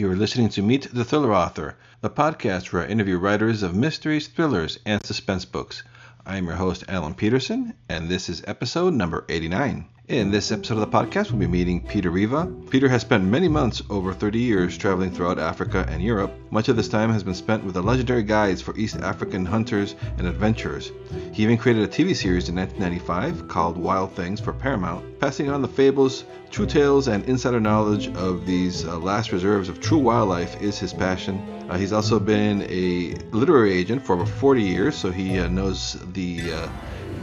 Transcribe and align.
You 0.00 0.10
are 0.10 0.16
listening 0.16 0.48
to 0.56 0.62
Meet 0.62 0.94
the 0.94 1.04
Thriller 1.04 1.34
Author, 1.34 1.76
the 2.00 2.08
podcast 2.08 2.72
where 2.72 2.84
I 2.84 2.88
interview 2.88 3.18
writers 3.18 3.62
of 3.62 3.74
mysteries, 3.74 4.28
thrillers, 4.28 4.78
and 4.86 5.04
suspense 5.04 5.44
books. 5.44 5.82
I 6.24 6.38
am 6.38 6.46
your 6.46 6.56
host, 6.56 6.84
Alan 6.88 7.12
Peterson, 7.12 7.74
and 7.86 8.08
this 8.08 8.30
is 8.30 8.42
episode 8.46 8.94
number 8.94 9.26
89. 9.28 9.84
In 10.10 10.32
this 10.32 10.50
episode 10.50 10.74
of 10.74 10.80
the 10.80 10.98
podcast, 10.98 11.30
we'll 11.30 11.38
be 11.38 11.46
meeting 11.46 11.86
Peter 11.86 12.10
Riva. 12.10 12.52
Peter 12.68 12.88
has 12.88 13.02
spent 13.02 13.22
many 13.22 13.46
months, 13.46 13.80
over 13.88 14.12
30 14.12 14.40
years, 14.40 14.76
traveling 14.76 15.12
throughout 15.12 15.38
Africa 15.38 15.86
and 15.88 16.02
Europe. 16.02 16.32
Much 16.50 16.68
of 16.68 16.74
this 16.74 16.88
time 16.88 17.12
has 17.12 17.22
been 17.22 17.32
spent 17.32 17.62
with 17.62 17.74
the 17.74 17.80
legendary 17.80 18.24
guides 18.24 18.60
for 18.60 18.76
East 18.76 18.96
African 18.96 19.46
hunters 19.46 19.94
and 20.18 20.26
adventurers. 20.26 20.90
He 21.32 21.44
even 21.44 21.56
created 21.56 21.84
a 21.84 21.86
TV 21.86 22.16
series 22.16 22.48
in 22.48 22.56
1995 22.56 23.46
called 23.46 23.76
Wild 23.78 24.12
Things 24.16 24.40
for 24.40 24.52
Paramount, 24.52 25.20
passing 25.20 25.48
on 25.48 25.62
the 25.62 25.68
fables, 25.68 26.24
true 26.50 26.66
tales, 26.66 27.06
and 27.06 27.24
insider 27.26 27.60
knowledge 27.60 28.08
of 28.16 28.46
these 28.46 28.84
uh, 28.84 28.98
last 28.98 29.30
reserves 29.30 29.68
of 29.68 29.80
true 29.80 29.98
wildlife 29.98 30.60
is 30.60 30.76
his 30.76 30.92
passion. 30.92 31.38
Uh, 31.68 31.78
he's 31.78 31.92
also 31.92 32.18
been 32.18 32.62
a 32.62 33.14
literary 33.30 33.74
agent 33.74 34.04
for 34.04 34.14
over 34.14 34.26
40 34.26 34.60
years, 34.60 34.96
so 34.96 35.12
he 35.12 35.38
uh, 35.38 35.46
knows 35.46 35.96
the 36.14 36.52
uh, 36.52 36.68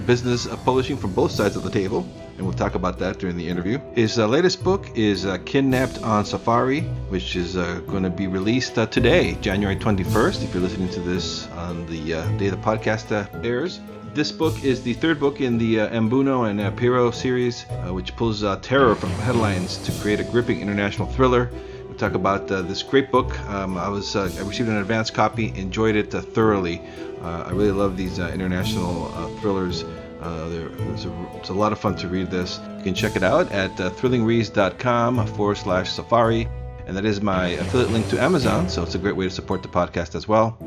business 0.06 0.46
of 0.46 0.64
publishing 0.64 0.96
from 0.96 1.12
both 1.12 1.32
sides 1.32 1.58
of 1.58 1.64
the 1.64 1.70
table 1.70 2.08
and 2.38 2.46
we'll 2.46 2.56
talk 2.56 2.76
about 2.76 3.00
that 3.00 3.18
during 3.18 3.36
the 3.36 3.48
interview. 3.48 3.80
His 3.94 4.20
uh, 4.20 4.28
latest 4.28 4.64
book 4.64 4.86
is 4.96 5.26
uh, 5.26 5.38
Kidnapped 5.40 6.02
on 6.04 6.24
Safari, 6.24 6.82
which 7.10 7.36
is 7.36 7.58
uh, 7.58 7.82
going 7.88 8.04
to 8.04 8.10
be 8.10 8.28
released 8.28 8.78
uh, 8.78 8.86
today, 8.86 9.36
January 9.42 9.76
21st, 9.76 10.44
if 10.44 10.54
you're 10.54 10.62
listening 10.62 10.90
to 10.90 11.00
this 11.00 11.48
on 11.52 11.86
the 11.88 12.14
uh, 12.14 12.38
day 12.38 12.50
the 12.50 12.58
podcast 12.58 13.12
uh, 13.12 13.28
airs. 13.44 13.80
This 14.14 14.32
book 14.32 14.64
is 14.64 14.82
the 14.84 14.94
third 14.94 15.20
book 15.20 15.42
in 15.42 15.58
the 15.58 15.76
Mbuno 15.76 16.50
and 16.50 16.78
Pero 16.78 17.12
series, 17.12 17.64
which 17.90 18.16
pulls 18.16 18.42
terror 18.62 18.96
from 18.96 19.10
headlines 19.12 19.78
to 19.80 19.92
create 20.02 20.20
a 20.20 20.24
gripping 20.24 20.60
international 20.60 21.08
thriller 21.08 21.52
We 21.88 21.96
talk 21.98 22.16
about 22.16 22.52
uh, 22.52 22.64
this 22.64 22.82
great 22.82 23.12
book. 23.12 23.40
Um, 23.48 23.78
I 23.78 23.90
was 23.90 24.16
uh, 24.16 24.32
I 24.36 24.42
received 24.42 24.70
an 24.70 24.78
advance 24.78 25.12
copy, 25.12 25.54
enjoyed 25.56 25.96
it 25.96 26.16
uh, 26.16 26.22
thoroughly. 26.22 26.82
I 27.22 27.52
really 27.52 27.72
love 27.72 27.98
these 27.98 28.18
international 28.20 29.06
thrillers. 29.40 29.84
Uh, 30.22 30.50
there, 30.50 30.70
it's, 30.94 31.06
a, 31.06 31.30
it's, 31.36 31.50
a, 31.50 31.54
lot 31.54 31.72
of 31.72 31.80
fun 31.80 31.96
to 31.96 32.08
read 32.08 32.32
this. 32.32 32.60
You 32.78 32.84
can 32.84 32.94
check 32.96 33.16
it 33.16 33.24
out 33.24 33.52
at 33.52 33.72
uh, 33.80 33.92
thrillingreads.com 33.92 35.28
forward 35.28 35.58
slash 35.58 35.92
safari. 35.92 36.48
And 36.88 36.96
that 36.98 37.06
is 37.06 37.22
my 37.22 37.50
affiliate 37.50 37.92
link 37.92 38.08
to 38.10 38.22
Amazon, 38.22 38.70
so 38.70 38.82
it's 38.82 38.96
a 38.96 38.98
great 38.98 39.16
way 39.16 39.26
to 39.26 39.30
support 39.30 39.62
the 39.62 39.68
podcast 39.68 40.16
as 40.16 40.28
well. 40.28 40.58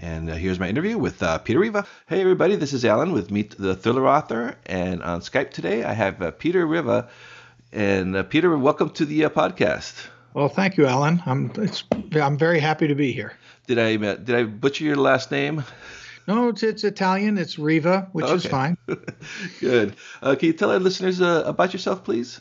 And 0.00 0.28
uh, 0.28 0.34
here's 0.34 0.58
my 0.58 0.68
interview 0.68 0.98
with 0.98 1.22
uh, 1.22 1.38
Peter 1.38 1.60
Riva. 1.60 1.86
Hey, 2.08 2.20
everybody, 2.20 2.56
this 2.56 2.72
is 2.72 2.84
Alan 2.84 3.12
with 3.12 3.30
Meet 3.30 3.56
the 3.56 3.74
Thriller 3.74 4.08
Author. 4.08 4.56
And 4.66 5.02
on 5.02 5.20
Skype 5.20 5.50
today, 5.50 5.84
I 5.84 5.92
have 5.92 6.20
uh, 6.20 6.30
Peter 6.32 6.66
Riva. 6.66 7.08
And 7.72 8.16
uh, 8.16 8.22
Peter, 8.24 8.56
welcome 8.58 8.90
to 8.90 9.04
the 9.04 9.26
uh, 9.26 9.28
podcast. 9.30 10.08
Well, 10.34 10.48
thank 10.48 10.76
you, 10.76 10.86
Alan. 10.86 11.22
I'm, 11.24 11.52
I'm 12.14 12.36
very 12.36 12.60
happy 12.60 12.88
to 12.88 12.94
be 12.94 13.12
here. 13.12 13.32
Did 13.66 13.78
I, 13.78 13.94
uh, 13.96 14.14
did 14.16 14.34
I 14.34 14.44
butcher 14.44 14.84
your 14.84 14.96
last 14.96 15.30
name? 15.30 15.64
No, 16.30 16.46
it's, 16.46 16.62
it's 16.62 16.84
Italian. 16.84 17.38
It's 17.38 17.58
Riva, 17.58 18.08
which 18.12 18.24
okay. 18.24 18.34
is 18.34 18.46
fine. 18.46 18.76
Good. 19.60 19.96
Uh, 20.22 20.36
can 20.36 20.46
you 20.46 20.52
tell 20.52 20.70
our 20.70 20.78
listeners 20.78 21.20
uh, 21.20 21.42
about 21.44 21.72
yourself, 21.72 22.04
please? 22.04 22.40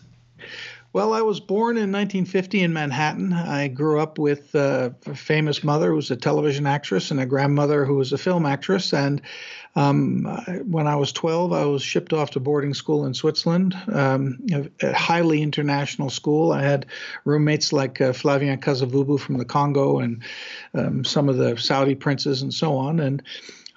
Well, 0.93 1.11
I 1.11 1.21
was 1.21 1.39
born 1.39 1.75
in 1.75 1.91
1950 1.91 2.61
in 2.61 2.71
Manhattan. 2.71 3.33
I 3.33 3.67
grew 3.67 3.99
up 3.99 4.19
with 4.19 4.53
uh, 4.53 4.91
a 5.07 5.15
famous 5.15 5.63
mother 5.63 5.89
who 5.89 5.95
was 5.95 6.11
a 6.11 6.15
television 6.15 6.67
actress 6.67 7.09
and 7.09 7.19
a 7.19 7.25
grandmother 7.25 7.83
who 7.83 7.95
was 7.95 8.13
a 8.13 8.17
film 8.19 8.45
actress. 8.45 8.93
And 8.93 9.23
um, 9.75 10.25
when 10.67 10.85
I 10.85 10.95
was 10.95 11.11
12, 11.11 11.51
I 11.51 11.65
was 11.65 11.81
shipped 11.81 12.13
off 12.13 12.29
to 12.31 12.39
boarding 12.39 12.75
school 12.75 13.05
in 13.05 13.15
Switzerland, 13.15 13.75
um, 13.91 14.37
a, 14.83 14.93
highly 14.93 15.41
international 15.41 16.11
school. 16.11 16.51
I 16.51 16.61
had 16.61 16.85
roommates 17.25 17.73
like 17.73 18.01
uh, 18.01 18.11
Flavien 18.13 18.59
Kasavubu 18.59 19.19
from 19.19 19.39
the 19.39 19.45
Congo 19.45 19.97
and 19.97 20.23
um, 20.75 21.03
some 21.03 21.27
of 21.27 21.37
the 21.37 21.57
Saudi 21.57 21.95
princes 21.95 22.43
and 22.43 22.53
so 22.53 22.77
on. 22.77 22.99
And 22.99 23.23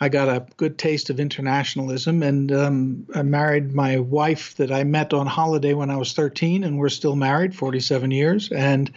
I 0.03 0.09
got 0.09 0.29
a 0.29 0.45
good 0.57 0.79
taste 0.79 1.11
of 1.11 1.21
internationalism, 1.21 2.25
and 2.25 2.51
um, 2.51 3.07
I 3.15 3.23
married 3.23 3.73
my 3.73 4.01
wife 4.01 4.57
that 4.57 4.73
I 4.73 4.83
met 4.83 5.13
on 5.13 5.29
holiday 5.29 5.75
when 5.75 5.91
I 5.91 5.97
was 5.97 6.13
13, 6.13 6.65
and 6.65 6.77
we're 6.77 6.89
still 6.89 7.15
married 7.15 7.55
47 7.55 8.11
years. 8.11 8.51
And 8.51 8.91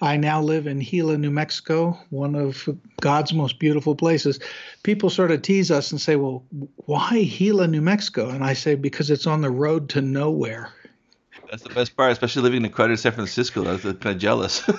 I 0.00 0.16
now 0.16 0.40
live 0.40 0.66
in 0.66 0.78
Gila, 0.78 1.18
New 1.18 1.30
Mexico, 1.30 1.98
one 2.08 2.34
of 2.34 2.66
God's 3.02 3.34
most 3.34 3.58
beautiful 3.58 3.94
places. 3.94 4.40
People 4.84 5.10
sort 5.10 5.32
of 5.32 5.42
tease 5.42 5.70
us 5.70 5.90
and 5.90 6.00
say, 6.00 6.16
"Well, 6.16 6.42
why 6.86 7.24
Gila, 7.24 7.66
New 7.66 7.82
Mexico?" 7.82 8.30
And 8.30 8.42
I 8.42 8.54
say, 8.54 8.74
"Because 8.74 9.10
it's 9.10 9.26
on 9.26 9.42
the 9.42 9.50
road 9.50 9.90
to 9.90 10.00
nowhere." 10.00 10.72
That's 11.50 11.62
the 11.62 11.74
best 11.74 11.94
part, 11.94 12.12
especially 12.12 12.40
living 12.40 12.58
in 12.58 12.62
the 12.62 12.70
crowded 12.70 12.98
San 12.98 13.12
Francisco. 13.12 13.66
I 13.66 13.72
was 13.72 13.82
kind 13.82 14.06
of 14.06 14.18
jealous. 14.18 14.62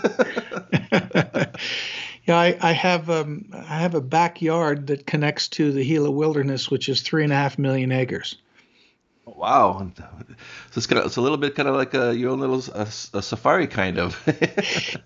Yeah, 2.29 2.37
I, 2.37 2.57
I 2.61 2.71
have 2.73 3.09
um, 3.09 3.49
I 3.51 3.79
have 3.79 3.95
a 3.95 4.01
backyard 4.01 4.85
that 4.85 5.07
connects 5.07 5.47
to 5.47 5.71
the 5.71 5.83
Gila 5.83 6.11
Wilderness, 6.11 6.69
which 6.69 6.87
is 6.87 7.01
three 7.01 7.23
and 7.23 7.33
a 7.33 7.35
half 7.35 7.57
million 7.57 7.91
acres. 7.91 8.35
Wow, 9.25 9.91
so 9.97 10.05
it's 10.75 10.85
kind 10.85 10.99
of, 10.99 11.07
it's 11.07 11.15
a 11.15 11.21
little 11.21 11.39
bit 11.39 11.55
kind 11.55 11.67
of 11.67 11.73
like 11.73 11.95
a 11.95 12.15
your 12.15 12.29
own 12.29 12.39
little 12.39 12.61
a, 12.75 12.83
a 13.17 13.23
safari 13.23 13.65
kind 13.65 13.97
of. 13.97 14.21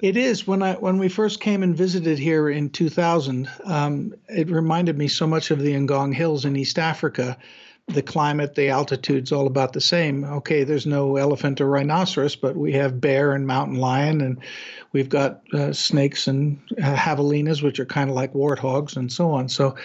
it 0.01 0.17
is 0.17 0.45
when 0.45 0.61
I 0.61 0.73
when 0.73 0.97
we 0.97 1.07
first 1.07 1.39
came 1.39 1.63
and 1.63 1.73
visited 1.73 2.19
here 2.19 2.49
in 2.49 2.69
2000. 2.69 3.49
Um, 3.63 4.13
it 4.27 4.49
reminded 4.49 4.97
me 4.97 5.07
so 5.07 5.25
much 5.25 5.49
of 5.49 5.59
the 5.59 5.75
Ngong 5.75 6.13
Hills 6.13 6.43
in 6.43 6.57
East 6.57 6.77
Africa 6.77 7.37
the 7.87 8.01
climate, 8.01 8.55
the 8.55 8.69
altitude's 8.69 9.33
all 9.33 9.45
about 9.45 9.73
the 9.73 9.81
same. 9.81 10.23
Okay, 10.23 10.63
there's 10.63 10.85
no 10.85 11.17
elephant 11.17 11.59
or 11.59 11.67
rhinoceros, 11.67 12.35
but 12.35 12.55
we 12.55 12.71
have 12.73 13.01
bear 13.01 13.33
and 13.33 13.45
mountain 13.45 13.75
lion, 13.75 14.21
and 14.21 14.39
we've 14.93 15.09
got 15.09 15.41
uh, 15.53 15.73
snakes 15.73 16.27
and 16.27 16.59
uh, 16.81 16.95
javelinas, 16.95 17.61
which 17.61 17.81
are 17.81 17.85
kind 17.85 18.09
of 18.09 18.15
like 18.15 18.33
warthogs, 18.33 18.95
and 18.95 19.11
so 19.11 19.31
on. 19.31 19.49
So, 19.49 19.75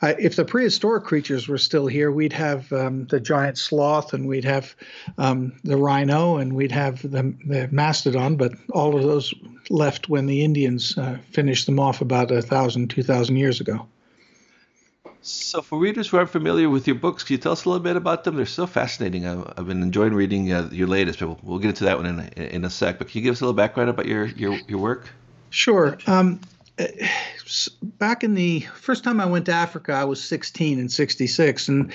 uh, 0.00 0.14
if 0.18 0.34
the 0.34 0.46
prehistoric 0.46 1.04
creatures 1.04 1.46
were 1.46 1.58
still 1.58 1.86
here, 1.86 2.10
we'd 2.10 2.32
have 2.32 2.72
um, 2.72 3.06
the 3.06 3.20
giant 3.20 3.58
sloth, 3.58 4.14
and 4.14 4.26
we'd 4.26 4.46
have 4.46 4.74
um, 5.18 5.52
the 5.62 5.76
rhino, 5.76 6.38
and 6.38 6.54
we'd 6.54 6.72
have 6.72 7.02
the, 7.02 7.34
the, 7.46 7.68
mastodon. 7.70 8.36
But 8.36 8.52
all 8.70 8.96
of 8.96 9.02
those 9.02 9.34
left 9.68 10.08
when 10.08 10.24
the 10.24 10.42
Indians 10.42 10.96
uh, 10.96 11.18
finished 11.32 11.66
them 11.66 11.78
off 11.78 12.00
about 12.00 12.30
a 12.30 12.40
thousand, 12.40 12.88
two 12.88 13.02
thousand 13.02 13.36
years 13.36 13.60
ago. 13.60 13.86
So, 15.24 15.62
for 15.62 15.78
readers 15.78 16.08
who 16.08 16.16
aren't 16.16 16.30
familiar 16.30 16.68
with 16.68 16.88
your 16.88 16.96
books, 16.96 17.22
can 17.22 17.34
you 17.34 17.38
tell 17.38 17.52
us 17.52 17.64
a 17.64 17.68
little 17.68 17.82
bit 17.82 17.94
about 17.94 18.24
them? 18.24 18.34
They're 18.34 18.44
so 18.44 18.66
fascinating. 18.66 19.24
I've, 19.24 19.66
been 19.68 19.80
enjoying 19.80 20.14
reading 20.14 20.52
uh, 20.52 20.68
your 20.72 20.88
latest, 20.88 21.20
but 21.20 21.42
we'll, 21.44 21.60
get 21.60 21.68
into 21.68 21.84
that 21.84 21.96
one 21.96 22.06
in 22.06 22.18
a, 22.18 22.42
in 22.42 22.64
a 22.64 22.70
sec. 22.70 22.98
But 22.98 23.08
can 23.08 23.18
you 23.18 23.22
give 23.22 23.32
us 23.32 23.40
a 23.40 23.44
little 23.44 23.54
background 23.54 23.88
about 23.88 24.06
your 24.06 24.26
your, 24.26 24.58
your 24.66 24.80
work? 24.80 25.08
Sure. 25.50 25.96
Um, 26.08 26.40
back 27.98 28.24
in 28.24 28.34
the 28.34 28.60
first 28.74 29.04
time 29.04 29.20
I 29.20 29.26
went 29.26 29.46
to 29.46 29.52
Africa, 29.52 29.92
I 29.92 30.02
was 30.02 30.22
16 30.24 30.80
in 30.80 30.88
'66, 30.88 31.68
and 31.68 31.92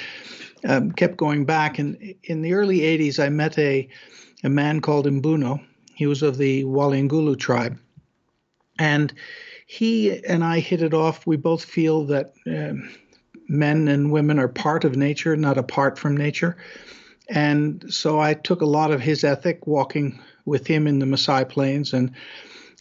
um, 0.65 0.93
kept 0.93 1.17
going 1.17 1.43
back. 1.43 1.79
And 1.79 2.15
in 2.23 2.43
the 2.43 2.53
early 2.53 2.79
'80s, 2.79 3.21
I 3.21 3.27
met 3.27 3.59
a 3.59 3.89
a 4.45 4.49
man 4.49 4.79
called 4.79 5.05
Mbuno. 5.05 5.61
He 5.95 6.07
was 6.07 6.23
of 6.23 6.37
the 6.37 6.63
Waliangulu 6.63 7.37
tribe, 7.37 7.77
and 8.79 9.13
he 9.65 10.23
and 10.23 10.45
I 10.45 10.59
hit 10.59 10.81
it 10.81 10.93
off. 10.93 11.27
We 11.27 11.35
both 11.35 11.65
feel 11.65 12.05
that. 12.05 12.31
Um, 12.45 12.89
men 13.47 13.87
and 13.87 14.11
women 14.11 14.39
are 14.39 14.47
part 14.47 14.83
of 14.83 14.95
nature, 14.95 15.35
not 15.35 15.57
apart 15.57 15.97
from 15.97 16.15
nature. 16.15 16.57
And 17.29 17.85
so 17.93 18.19
I 18.19 18.33
took 18.33 18.61
a 18.61 18.65
lot 18.65 18.91
of 18.91 19.01
his 19.01 19.23
ethic 19.23 19.67
walking 19.67 20.19
with 20.45 20.65
him 20.65 20.87
in 20.87 20.99
the 20.99 21.05
Masai 21.05 21.45
Plains 21.45 21.93
and 21.93 22.11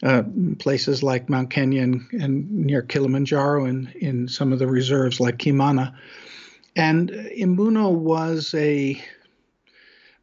uh, 0.03 0.23
places 0.59 1.03
like 1.03 1.29
Mount 1.29 1.51
Kenya 1.51 1.83
and, 1.83 2.07
and, 2.13 2.51
near 2.51 2.83
Kilimanjaro 2.83 3.65
and 3.65 3.91
in 3.95 4.29
some 4.29 4.53
of 4.53 4.59
the 4.59 4.67
reserves 4.67 5.21
like 5.21 5.39
Kimana. 5.39 5.95
And 6.77 7.11
Mbuno 7.11 7.93
was 7.93 8.55
a 8.55 9.03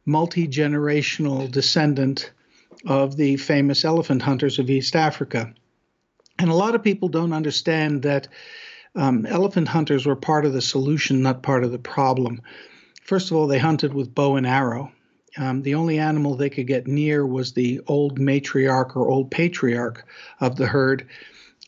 multi 0.06 0.46
generational 0.46 1.50
descendant 1.50 2.30
of 2.86 3.16
the 3.16 3.36
famous 3.36 3.84
elephant 3.84 4.22
hunters 4.22 4.58
of 4.58 4.70
East 4.70 4.94
Africa. 4.94 5.52
And 6.38 6.50
a 6.50 6.54
lot 6.54 6.74
of 6.74 6.82
people 6.82 7.08
don't 7.08 7.32
understand 7.32 8.02
that 8.02 8.28
um, 8.94 9.26
elephant 9.26 9.68
hunters 9.68 10.06
were 10.06 10.16
part 10.16 10.44
of 10.44 10.52
the 10.52 10.62
solution, 10.62 11.22
not 11.22 11.42
part 11.42 11.64
of 11.64 11.72
the 11.72 11.78
problem. 11.78 12.40
First 13.02 13.30
of 13.30 13.36
all, 13.36 13.46
they 13.46 13.58
hunted 13.58 13.92
with 13.92 14.14
bow 14.14 14.36
and 14.36 14.46
arrow. 14.46 14.92
Um, 15.36 15.62
the 15.62 15.74
only 15.74 15.98
animal 15.98 16.36
they 16.36 16.50
could 16.50 16.66
get 16.66 16.86
near 16.86 17.26
was 17.26 17.52
the 17.52 17.80
old 17.86 18.20
matriarch 18.20 18.96
or 18.96 19.08
old 19.08 19.30
patriarch 19.30 20.06
of 20.40 20.56
the 20.56 20.66
herd. 20.66 21.08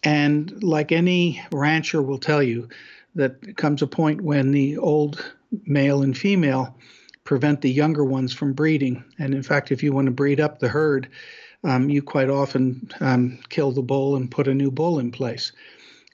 And 0.05 0.63
like 0.63 0.93
any 0.93 1.43
rancher 1.51 2.01
will 2.01 2.19
tell 2.19 2.43
you, 2.43 2.69
that 3.17 3.57
comes 3.57 3.83
a 3.83 3.87
point 3.87 4.21
when 4.21 4.53
the 4.53 4.77
old 4.77 5.33
male 5.65 6.03
and 6.03 6.17
female 6.17 6.77
prevent 7.25 7.63
the 7.63 7.71
younger 7.71 8.05
ones 8.05 8.33
from 8.33 8.53
breeding. 8.53 9.03
And 9.19 9.35
in 9.35 9.43
fact, 9.43 9.73
if 9.73 9.83
you 9.83 9.93
want 9.93 10.07
to 10.07 10.13
breed 10.13 10.39
up 10.39 10.59
the 10.59 10.69
herd, 10.69 11.09
um, 11.65 11.91
you 11.91 12.03
quite 12.03 12.31
often 12.31 12.91
um, 13.01 13.39
kill 13.49 13.73
the 13.73 13.83
bull 13.83 14.17
and 14.17 14.31
put 14.31 14.47
a 14.47 14.55
new 14.55 14.71
bull 14.71 14.99
in 14.99 15.11
place. 15.11 15.53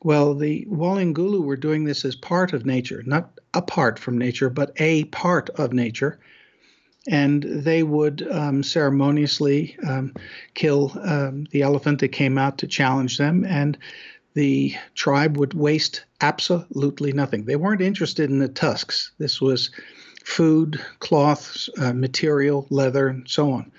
Well, 0.05 0.35
the 0.35 0.67
Waliangulu 0.71 1.43
were 1.43 1.57
doing 1.57 1.85
this 1.85 2.05
as 2.05 2.17
part 2.17 2.53
of 2.53 2.67
nature, 2.67 3.03
not 3.07 3.39
apart 3.55 3.99
from 3.99 4.19
nature, 4.19 4.51
but 4.51 4.73
a 4.81 5.05
part 5.05 5.51
of 5.51 5.73
nature. 5.73 6.19
and 7.09 7.43
they 7.43 7.83
would 7.83 8.27
um, 8.31 8.63
ceremoniously 8.63 9.77
um, 9.87 10.15
kill 10.55 10.93
um, 11.03 11.47
the 11.51 11.63
elephant 11.63 11.99
that 12.01 12.09
came 12.09 12.39
out 12.39 12.59
to 12.59 12.67
challenge 12.67 13.19
them, 13.19 13.45
and 13.45 13.77
the 14.35 14.75
tribe 14.95 15.37
would 15.37 15.55
waste 15.55 16.05
absolutely 16.21 17.13
nothing. 17.13 17.45
They 17.45 17.57
weren't 17.57 17.81
interested 17.81 18.31
in 18.31 18.39
the 18.39 18.49
tusks. 18.49 19.13
This 19.19 19.41
was 19.41 19.71
food, 20.25 20.81
cloths, 21.01 21.69
uh, 21.79 21.93
material, 21.93 22.67
leather, 22.71 23.09
and 23.09 23.29
so 23.29 23.53
on. 23.53 23.73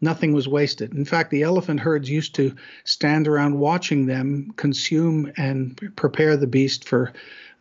Nothing 0.00 0.32
was 0.32 0.46
wasted. 0.46 0.94
In 0.94 1.04
fact, 1.04 1.30
the 1.30 1.42
elephant 1.42 1.80
herds 1.80 2.08
used 2.08 2.34
to 2.36 2.54
stand 2.84 3.26
around 3.26 3.58
watching 3.58 4.06
them 4.06 4.52
consume 4.56 5.32
and 5.36 5.92
prepare 5.96 6.36
the 6.36 6.46
beast 6.46 6.88
for 6.88 7.12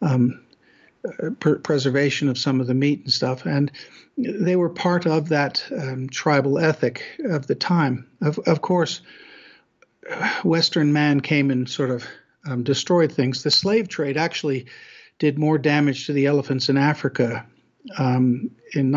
um, 0.02 0.40
uh, 1.24 1.30
preservation 1.32 2.30
of 2.30 2.38
some 2.38 2.62
of 2.62 2.68
the 2.68 2.74
meat 2.74 3.02
and 3.04 3.12
stuff. 3.12 3.46
And 3.46 3.72
they 4.18 4.56
were 4.56 4.70
part 4.70 5.06
of 5.06 5.30
that 5.30 5.64
um, 5.76 6.10
tribal 6.10 6.60
ethic 6.60 7.04
of 7.26 7.48
the 7.48 7.56
time. 7.56 8.08
Of, 8.22 8.40
of 8.40 8.62
course, 8.62 9.02
Western 10.44 10.94
man 10.94 11.22
came 11.22 11.52
and 11.52 11.68
sort 11.68 11.90
of 11.90 12.06
um, 12.46 12.64
destroyed 12.64 13.12
things. 13.12 13.44
The 13.44 13.52
slave 13.52 13.90
trade 13.90 14.18
actually 14.18 14.68
did 15.20 15.40
more 15.40 15.58
damage 15.58 16.06
to 16.06 16.14
the 16.14 16.28
elephants 16.28 16.70
in 16.70 16.78
Africa. 16.78 17.46
Um, 17.98 18.52
in 18.74 18.92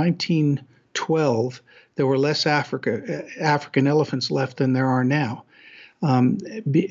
1912, 1.08 1.62
there 1.96 2.06
were 2.06 2.18
less 2.18 2.46
Africa, 2.46 3.24
African 3.40 3.86
elephants 3.86 4.30
left 4.30 4.58
than 4.58 4.72
there 4.72 4.86
are 4.86 5.04
now. 5.04 5.44
Um, 6.02 6.38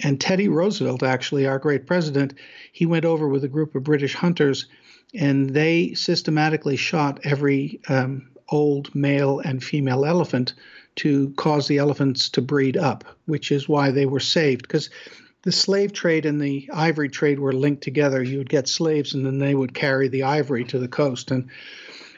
and 0.03 0.21
Teddy 0.21 0.47
Roosevelt, 0.47 1.01
actually, 1.01 1.47
our 1.47 1.57
great 1.57 1.87
president, 1.87 2.35
he 2.71 2.85
went 2.85 3.05
over 3.05 3.27
with 3.27 3.43
a 3.43 3.47
group 3.47 3.73
of 3.75 3.83
British 3.83 4.13
hunters 4.13 4.67
and 5.15 5.49
they 5.49 5.93
systematically 5.95 6.75
shot 6.75 7.19
every 7.23 7.79
um, 7.89 8.29
old 8.49 8.93
male 8.93 9.39
and 9.39 9.63
female 9.63 10.05
elephant 10.05 10.53
to 10.95 11.31
cause 11.37 11.67
the 11.67 11.77
elephants 11.77 12.29
to 12.29 12.41
breed 12.41 12.77
up, 12.77 13.03
which 13.25 13.51
is 13.51 13.69
why 13.69 13.89
they 13.89 14.05
were 14.05 14.19
saved. 14.19 14.63
Because 14.63 14.89
the 15.43 15.51
slave 15.51 15.93
trade 15.93 16.25
and 16.25 16.41
the 16.41 16.69
ivory 16.73 17.09
trade 17.09 17.39
were 17.39 17.53
linked 17.53 17.81
together. 17.81 18.21
You 18.21 18.39
would 18.39 18.49
get 18.49 18.67
slaves, 18.67 19.13
and 19.13 19.25
then 19.25 19.39
they 19.39 19.55
would 19.55 19.73
carry 19.73 20.07
the 20.07 20.23
ivory 20.23 20.65
to 20.65 20.79
the 20.79 20.87
coast, 20.87 21.31
and 21.31 21.49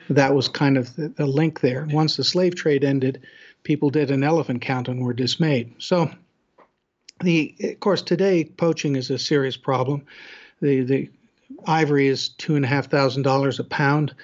that 0.10 0.34
was 0.34 0.48
kind 0.48 0.78
of 0.78 0.96
the, 0.96 1.10
the 1.10 1.26
link 1.26 1.62
there. 1.62 1.88
Once 1.92 2.18
the 2.18 2.24
slave 2.24 2.56
trade 2.56 2.84
ended, 2.84 3.22
people 3.64 3.90
did 3.90 4.12
an 4.12 4.24
elephant 4.24 4.62
count 4.62 4.88
and 4.88 5.04
were 5.04 5.14
dismayed. 5.14 5.74
So, 5.78 6.10
the 7.22 7.56
of 7.62 7.80
course 7.80 8.02
today 8.02 8.46
poaching 8.46 8.96
is 8.96 9.10
a 9.10 9.20
serious 9.20 9.58
problem. 9.58 10.06
The 10.62 10.82
the 10.82 11.10
ivory 11.66 12.08
is 12.08 12.30
two 12.30 12.56
and 12.56 12.66
a 12.66 12.68
half 12.68 12.90
thousand 12.90 13.24
dollars 13.24 13.60
a 13.60 13.64
pound, 13.64 14.16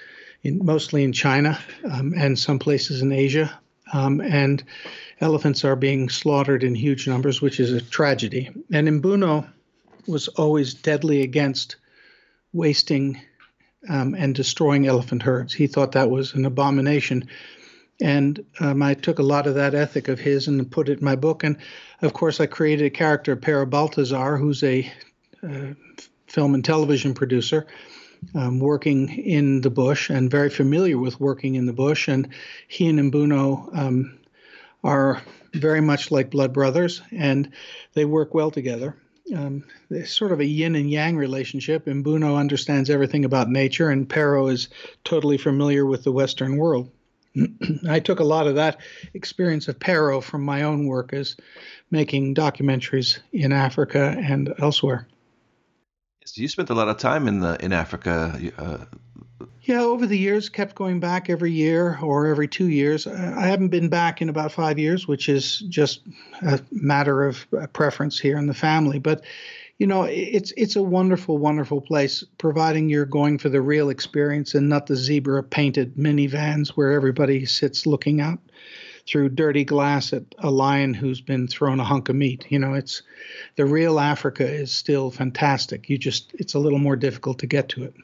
in, 0.42 0.64
mostly 0.64 1.04
in 1.04 1.12
China 1.12 1.58
um, 1.90 2.12
and 2.16 2.38
some 2.38 2.58
places 2.58 3.02
in 3.02 3.12
Asia. 3.12 3.58
Um, 3.92 4.20
and 4.20 4.62
elephants 5.20 5.64
are 5.64 5.76
being 5.76 6.10
slaughtered 6.10 6.62
in 6.62 6.74
huge 6.74 7.08
numbers, 7.08 7.40
which 7.40 7.58
is 7.58 7.72
a 7.72 7.80
tragedy. 7.80 8.50
And 8.70 8.86
Mbuno 8.86 9.48
was 10.06 10.28
always 10.28 10.74
deadly 10.74 11.22
against 11.22 11.76
wasting 12.52 13.20
um, 13.88 14.14
and 14.14 14.34
destroying 14.34 14.86
elephant 14.86 15.22
herds. 15.22 15.54
He 15.54 15.66
thought 15.66 15.92
that 15.92 16.10
was 16.10 16.34
an 16.34 16.44
abomination. 16.44 17.28
And 18.00 18.44
um, 18.60 18.82
I 18.82 18.94
took 18.94 19.18
a 19.18 19.24
lot 19.24 19.46
of 19.46 19.56
that 19.56 19.74
ethic 19.74 20.08
of 20.08 20.20
his 20.20 20.48
and 20.48 20.70
put 20.70 20.88
it 20.88 21.00
in 21.00 21.04
my 21.04 21.16
book. 21.16 21.44
And 21.44 21.56
of 22.02 22.12
course, 22.12 22.40
I 22.40 22.46
created 22.46 22.86
a 22.86 22.90
character, 22.90 23.34
Pero 23.36 23.66
Baltazar, 23.66 24.38
who's 24.38 24.62
a 24.62 24.90
uh, 25.42 25.74
film 26.26 26.54
and 26.54 26.64
television 26.64 27.14
producer, 27.14 27.66
um, 28.34 28.60
working 28.60 29.08
in 29.08 29.60
the 29.60 29.70
bush 29.70 30.10
and 30.10 30.30
very 30.30 30.50
familiar 30.50 30.98
with 30.98 31.20
working 31.20 31.56
in 31.56 31.66
the 31.66 31.72
bush. 31.72 32.08
And 32.08 32.28
he 32.68 32.88
and 32.88 33.12
Mbuno 33.12 33.76
um, 33.76 34.18
are 34.84 35.22
very 35.54 35.80
much 35.80 36.10
like 36.10 36.30
blood 36.30 36.52
brothers, 36.52 37.02
and 37.10 37.50
they 37.94 38.04
work 38.04 38.34
well 38.34 38.50
together. 38.50 38.96
Um, 39.34 39.64
sort 40.04 40.32
of 40.32 40.40
a 40.40 40.44
yin 40.44 40.74
and 40.74 40.90
yang 40.90 41.16
relationship. 41.16 41.84
Mbuno 41.86 42.36
understands 42.38 42.90
everything 42.90 43.24
about 43.24 43.50
nature, 43.50 43.90
and 43.90 44.08
Pero 44.08 44.48
is 44.48 44.68
totally 45.04 45.38
familiar 45.38 45.84
with 45.84 46.04
the 46.04 46.12
Western 46.12 46.56
world. 46.56 46.90
I 47.88 48.00
took 48.00 48.20
a 48.20 48.24
lot 48.24 48.46
of 48.46 48.56
that 48.56 48.80
experience 49.14 49.68
of 49.68 49.78
Pero 49.78 50.20
from 50.20 50.42
my 50.42 50.62
own 50.62 50.86
work 50.86 51.12
as 51.12 51.36
making 51.90 52.34
documentaries 52.34 53.18
in 53.32 53.52
Africa 53.52 54.16
and 54.18 54.54
elsewhere. 54.58 55.06
So 56.24 56.42
you 56.42 56.48
spent 56.48 56.70
a 56.70 56.74
lot 56.74 56.88
of 56.88 56.98
time 56.98 57.26
in 57.26 57.40
the 57.40 57.56
in 57.64 57.72
Africa. 57.72 58.38
Uh, 58.58 58.84
yeah, 59.62 59.82
over 59.82 60.06
the 60.06 60.18
years, 60.18 60.48
kept 60.48 60.74
going 60.74 60.98
back 60.98 61.28
every 61.28 61.52
year 61.52 61.98
or 62.02 62.26
every 62.26 62.48
two 62.48 62.68
years. 62.68 63.06
Uh, 63.06 63.34
I 63.36 63.46
haven't 63.46 63.68
been 63.68 63.88
back 63.88 64.22
in 64.22 64.28
about 64.28 64.50
five 64.50 64.78
years, 64.78 65.06
which 65.06 65.28
is 65.28 65.58
just 65.68 66.00
a 66.42 66.60
matter 66.70 67.24
of 67.24 67.46
uh, 67.56 67.66
preference 67.68 68.18
here 68.18 68.38
in 68.38 68.46
the 68.46 68.54
family. 68.54 68.98
But 68.98 69.24
you 69.78 69.86
know, 69.86 70.04
it's 70.04 70.52
it's 70.56 70.74
a 70.74 70.82
wonderful, 70.82 71.38
wonderful 71.38 71.80
place, 71.80 72.24
providing 72.38 72.88
you're 72.88 73.04
going 73.04 73.38
for 73.38 73.48
the 73.48 73.60
real 73.60 73.90
experience 73.90 74.54
and 74.54 74.68
not 74.68 74.86
the 74.86 74.96
zebra 74.96 75.42
painted 75.44 75.94
minivans 75.94 76.70
where 76.70 76.92
everybody 76.92 77.46
sits 77.46 77.86
looking 77.86 78.20
out 78.20 78.40
through 79.06 79.28
dirty 79.28 79.64
glass 79.64 80.12
at 80.12 80.24
a 80.38 80.50
lion 80.50 80.94
who's 80.94 81.20
been 81.20 81.46
thrown 81.46 81.78
a 81.78 81.84
hunk 81.84 82.08
of 82.08 82.16
meat. 82.16 82.46
You 82.48 82.58
know, 82.58 82.74
it's 82.74 83.02
the 83.56 83.66
real 83.66 84.00
Africa 84.00 84.46
is 84.46 84.72
still 84.72 85.10
fantastic. 85.10 85.88
You 85.88 85.96
just 85.96 86.32
it's 86.34 86.54
a 86.54 86.58
little 86.58 86.80
more 86.80 86.96
difficult 86.96 87.38
to 87.40 87.46
get 87.46 87.68
to 87.70 87.84
it. 87.84 87.94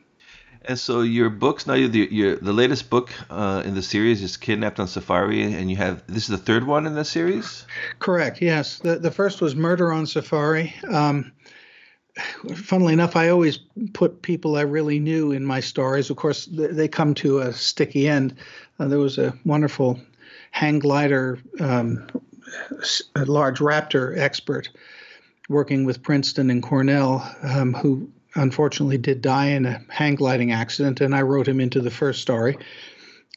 And 0.66 0.78
so 0.78 1.02
your 1.02 1.30
books 1.30 1.66
now, 1.66 1.74
the 1.74 2.08
your, 2.10 2.36
the 2.36 2.52
latest 2.52 2.88
book 2.88 3.10
uh, 3.30 3.62
in 3.64 3.74
the 3.74 3.82
series 3.82 4.22
is 4.22 4.36
Kidnapped 4.36 4.80
on 4.80 4.88
Safari, 4.88 5.42
and 5.42 5.70
you 5.70 5.76
have 5.76 6.06
this 6.06 6.24
is 6.24 6.28
the 6.28 6.38
third 6.38 6.66
one 6.66 6.86
in 6.86 6.94
the 6.94 7.04
series. 7.04 7.66
Correct. 7.98 8.40
Yes, 8.40 8.78
the 8.78 8.98
the 8.98 9.10
first 9.10 9.40
was 9.40 9.54
Murder 9.54 9.92
on 9.92 10.06
Safari. 10.06 10.74
Um, 10.90 11.32
funnily 12.54 12.92
enough, 12.92 13.16
I 13.16 13.28
always 13.28 13.58
put 13.92 14.22
people 14.22 14.56
I 14.56 14.62
really 14.62 14.98
knew 14.98 15.32
in 15.32 15.44
my 15.44 15.60
stories. 15.60 16.10
Of 16.10 16.16
course, 16.16 16.48
they 16.50 16.88
come 16.88 17.14
to 17.14 17.40
a 17.40 17.52
sticky 17.52 18.08
end. 18.08 18.36
Uh, 18.78 18.88
there 18.88 18.98
was 18.98 19.18
a 19.18 19.34
wonderful 19.44 20.00
hang 20.50 20.78
glider, 20.78 21.38
um, 21.60 22.06
large 23.16 23.58
Raptor 23.58 24.16
expert 24.16 24.70
working 25.48 25.84
with 25.84 26.02
Princeton 26.02 26.50
and 26.50 26.62
Cornell, 26.62 27.28
um, 27.42 27.74
who 27.74 28.08
unfortunately 28.34 28.98
did 28.98 29.22
die 29.22 29.46
in 29.46 29.66
a 29.66 29.80
hang 29.88 30.14
gliding 30.14 30.52
accident, 30.52 31.00
and 31.00 31.14
I 31.14 31.22
wrote 31.22 31.48
him 31.48 31.60
into 31.60 31.80
the 31.80 31.90
first 31.90 32.20
story. 32.22 32.58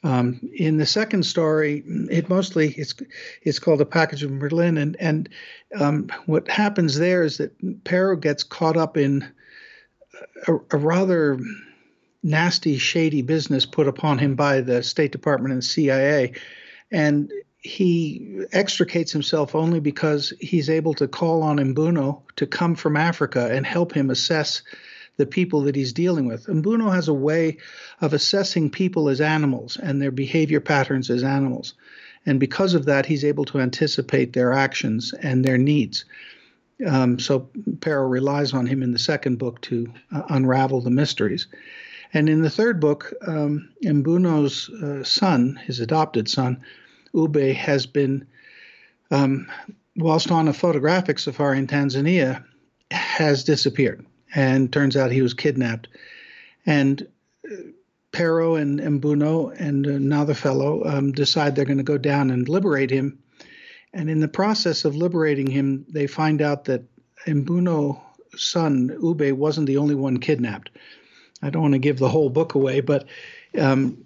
Um, 0.03 0.39
in 0.53 0.77
the 0.77 0.85
second 0.85 1.23
story, 1.23 1.83
it 2.09 2.29
mostly 2.29 2.69
it's 2.73 2.93
it's 3.41 3.59
called 3.59 3.81
a 3.81 3.85
package 3.85 4.23
of 4.23 4.37
Berlin, 4.39 4.77
and 4.77 4.95
and 4.99 5.29
um, 5.79 6.09
what 6.25 6.47
happens 6.47 6.97
there 6.97 7.23
is 7.23 7.37
that 7.37 7.83
Pero 7.83 8.15
gets 8.15 8.43
caught 8.43 8.77
up 8.77 8.95
in 8.95 9.27
a, 10.47 10.53
a, 10.71 10.77
rather 10.77 11.39
nasty, 12.21 12.77
shady 12.77 13.21
business 13.21 13.65
put 13.65 13.87
upon 13.87 14.19
him 14.19 14.35
by 14.35 14.61
the 14.61 14.83
State 14.83 15.11
Department 15.11 15.53
and 15.53 15.61
the 15.61 15.65
CIA, 15.65 16.33
and 16.91 17.31
he 17.59 18.45
extricates 18.51 19.11
himself 19.11 19.55
only 19.55 19.79
because 19.79 20.31
he's 20.39 20.69
able 20.69 20.93
to 20.93 21.07
call 21.07 21.41
on 21.41 21.57
Mbuno 21.57 22.21
to 22.35 22.45
come 22.45 22.75
from 22.75 22.95
Africa 22.95 23.49
and 23.51 23.65
help 23.65 23.93
him 23.93 24.09
assess 24.09 24.61
the 25.17 25.25
people 25.25 25.61
that 25.61 25.75
he's 25.75 25.93
dealing 25.93 26.27
with. 26.27 26.45
Mbuno 26.45 26.93
has 26.93 27.07
a 27.07 27.13
way 27.13 27.57
of 28.01 28.13
assessing 28.13 28.69
people 28.69 29.09
as 29.09 29.19
animals 29.19 29.77
and 29.77 30.01
their 30.01 30.11
behavior 30.11 30.59
patterns 30.59 31.09
as 31.09 31.23
animals. 31.23 31.73
And 32.25 32.39
because 32.39 32.73
of 32.73 32.85
that, 32.85 33.05
he's 33.05 33.25
able 33.25 33.45
to 33.45 33.59
anticipate 33.59 34.33
their 34.33 34.53
actions 34.53 35.13
and 35.13 35.43
their 35.43 35.57
needs. 35.57 36.05
Um, 36.85 37.19
so 37.19 37.49
Pero 37.81 38.03
relies 38.03 38.53
on 38.53 38.67
him 38.67 38.83
in 38.83 38.91
the 38.91 38.99
second 38.99 39.39
book 39.39 39.61
to 39.61 39.91
uh, 40.11 40.23
unravel 40.29 40.81
the 40.81 40.91
mysteries. 40.91 41.47
And 42.13 42.29
in 42.29 42.41
the 42.41 42.49
third 42.49 42.79
book, 42.79 43.13
um, 43.25 43.69
Mbuno's 43.83 44.69
uh, 44.69 45.03
son, 45.03 45.59
his 45.65 45.79
adopted 45.79 46.29
son, 46.29 46.61
Ube, 47.13 47.53
has 47.55 47.85
been, 47.85 48.27
um, 49.09 49.47
whilst 49.95 50.31
on 50.31 50.47
a 50.47 50.53
photographic 50.53 51.19
safari 51.19 51.57
in 51.57 51.67
Tanzania, 51.67 52.43
has 52.91 53.43
disappeared. 53.43 54.05
And 54.35 54.71
turns 54.71 54.97
out 54.97 55.11
he 55.11 55.21
was 55.21 55.33
kidnapped. 55.33 55.87
And 56.65 57.07
uh, 57.49 57.55
Pero 58.11 58.55
and 58.55 58.79
Mbuno 58.79 59.53
and 59.59 59.85
another 59.85 60.33
fellow 60.33 60.83
um, 60.85 61.11
decide 61.11 61.55
they're 61.55 61.65
going 61.65 61.77
to 61.77 61.83
go 61.83 61.97
down 61.97 62.31
and 62.31 62.49
liberate 62.49 62.89
him. 62.89 63.19
And 63.93 64.09
in 64.09 64.19
the 64.19 64.27
process 64.27 64.85
of 64.85 64.95
liberating 64.95 65.47
him, 65.47 65.85
they 65.89 66.07
find 66.07 66.41
out 66.41 66.65
that 66.65 66.83
Mbuno's 67.25 67.99
son, 68.35 68.97
Ube, 69.01 69.31
wasn't 69.37 69.67
the 69.67 69.77
only 69.77 69.95
one 69.95 70.17
kidnapped. 70.17 70.69
I 71.41 71.49
don't 71.49 71.61
want 71.61 71.73
to 71.73 71.79
give 71.79 71.99
the 71.99 72.09
whole 72.09 72.29
book 72.29 72.55
away, 72.55 72.81
but 72.81 73.05
um, 73.59 74.03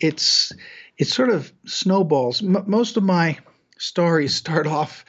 it's 0.00 0.52
it 0.98 1.08
sort 1.08 1.30
of 1.30 1.52
snowballs. 1.66 2.42
M- 2.42 2.64
most 2.66 2.96
of 2.96 3.02
my 3.02 3.38
stories 3.78 4.34
start 4.34 4.66
off 4.66 5.04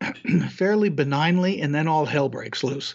fairly 0.50 0.88
benignly, 0.88 1.60
and 1.60 1.74
then 1.74 1.88
all 1.88 2.06
hell 2.06 2.28
breaks 2.28 2.62
loose. 2.62 2.94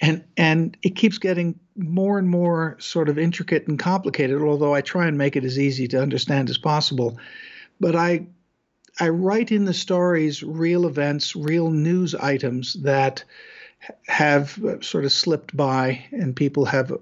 And 0.00 0.24
and 0.36 0.76
it 0.82 0.96
keeps 0.96 1.18
getting 1.18 1.58
more 1.76 2.18
and 2.18 2.28
more 2.28 2.76
sort 2.78 3.08
of 3.08 3.18
intricate 3.18 3.66
and 3.66 3.78
complicated. 3.78 4.40
Although 4.40 4.74
I 4.74 4.80
try 4.80 5.06
and 5.06 5.18
make 5.18 5.36
it 5.36 5.44
as 5.44 5.58
easy 5.58 5.88
to 5.88 6.00
understand 6.00 6.50
as 6.50 6.58
possible, 6.58 7.18
but 7.80 7.96
I 7.96 8.26
I 8.98 9.10
write 9.10 9.52
in 9.52 9.64
the 9.64 9.74
stories 9.74 10.42
real 10.42 10.86
events, 10.86 11.36
real 11.36 11.70
news 11.70 12.14
items 12.14 12.74
that 12.82 13.24
have 14.08 14.58
sort 14.80 15.04
of 15.04 15.12
slipped 15.12 15.56
by 15.56 16.04
and 16.12 16.34
people 16.34 16.64
have 16.64 16.92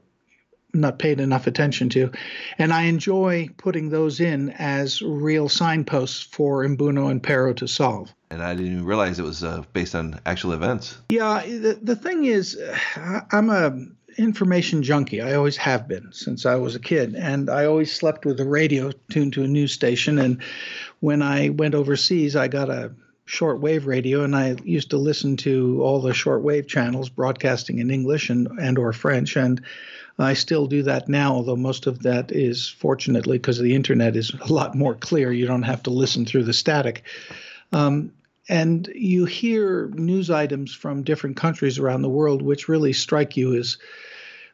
not 0.75 0.99
paid 0.99 1.21
enough 1.21 1.47
attention 1.47 1.89
to. 1.91 2.11
And 2.59 2.73
I 2.73 2.83
enjoy 2.83 3.49
putting 3.57 3.91
those 3.91 4.21
in 4.21 4.51
as 4.51 5.01
real 5.03 5.49
signposts 5.49 6.23
for 6.23 6.65
Mbuno 6.65 7.11
and 7.11 7.23
Pero 7.23 7.53
to 7.55 7.67
solve. 7.67 8.13
And 8.31 8.43
I 8.43 8.55
didn't 8.55 8.73
even 8.73 8.85
realize 8.85 9.19
it 9.19 9.25
was 9.25 9.45
uh, 9.45 9.63
based 9.73 9.95
on 9.95 10.21
actual 10.27 10.53
events. 10.53 10.99
Yeah, 11.11 11.43
the, 11.47 11.79
the 11.81 11.97
thing 11.97 12.25
is, 12.25 12.61
I'm 13.31 13.51
a 13.51 13.87
information 14.17 14.83
junkie. 14.83 15.21
I 15.21 15.35
always 15.35 15.57
have 15.57 15.89
been 15.89 16.13
since 16.13 16.47
I 16.47 16.57
was 16.57 16.75
a 16.75 16.81
kid, 16.81 17.15
and 17.15 17.51
I 17.51 17.65
always 17.67 17.93
slept 17.93 18.25
with 18.25 18.37
the 18.37 18.47
radio 18.47 18.93
tuned 19.11 19.33
to 19.35 19.45
a 19.45 19.49
news 19.49 19.73
station. 19.73 20.19
And 20.19 20.43
when 21.01 21.23
I 21.23 21.51
went 21.51 21.75
overseas, 21.75 22.37
I 22.37 22.49
got 22.49 22.71
a 22.71 22.93
shortwave 23.27 23.87
radio, 23.87 24.23
and 24.23 24.37
I 24.37 24.57
used 24.65 24.91
to 24.91 24.99
listen 24.99 25.37
to 25.39 25.83
all 25.83 26.01
the 26.01 26.13
shortwave 26.13 26.67
channels 26.67 27.09
broadcasting 27.09 27.79
in 27.79 27.91
English 27.91 28.31
and 28.31 28.49
and 28.61 28.79
or 28.79 28.93
French. 28.93 29.37
And 29.37 29.63
I 30.19 30.35
still 30.35 30.67
do 30.67 30.83
that 30.85 31.09
now, 31.09 31.35
although 31.35 31.57
most 31.57 31.87
of 31.87 32.03
that 32.03 32.31
is 32.31 32.69
fortunately 32.69 33.39
because 33.39 33.59
the 33.59 33.75
internet 33.75 34.15
is 34.15 34.33
a 34.33 34.53
lot 34.53 34.75
more 34.75 34.95
clear. 34.95 35.33
You 35.33 35.47
don't 35.47 35.63
have 35.63 35.83
to 35.85 35.91
listen 35.91 36.25
through 36.25 36.45
the 36.45 36.53
static. 36.53 37.03
Um, 37.73 38.13
and 38.49 38.87
you 38.95 39.25
hear 39.25 39.89
news 39.95 40.31
items 40.31 40.75
from 40.75 41.03
different 41.03 41.37
countries 41.37 41.79
around 41.79 42.03
the 42.03 42.09
world, 42.09 42.43
which 42.43 42.69
really 42.69 42.93
strike 42.93 43.37
you 43.37 43.55
as 43.55 43.79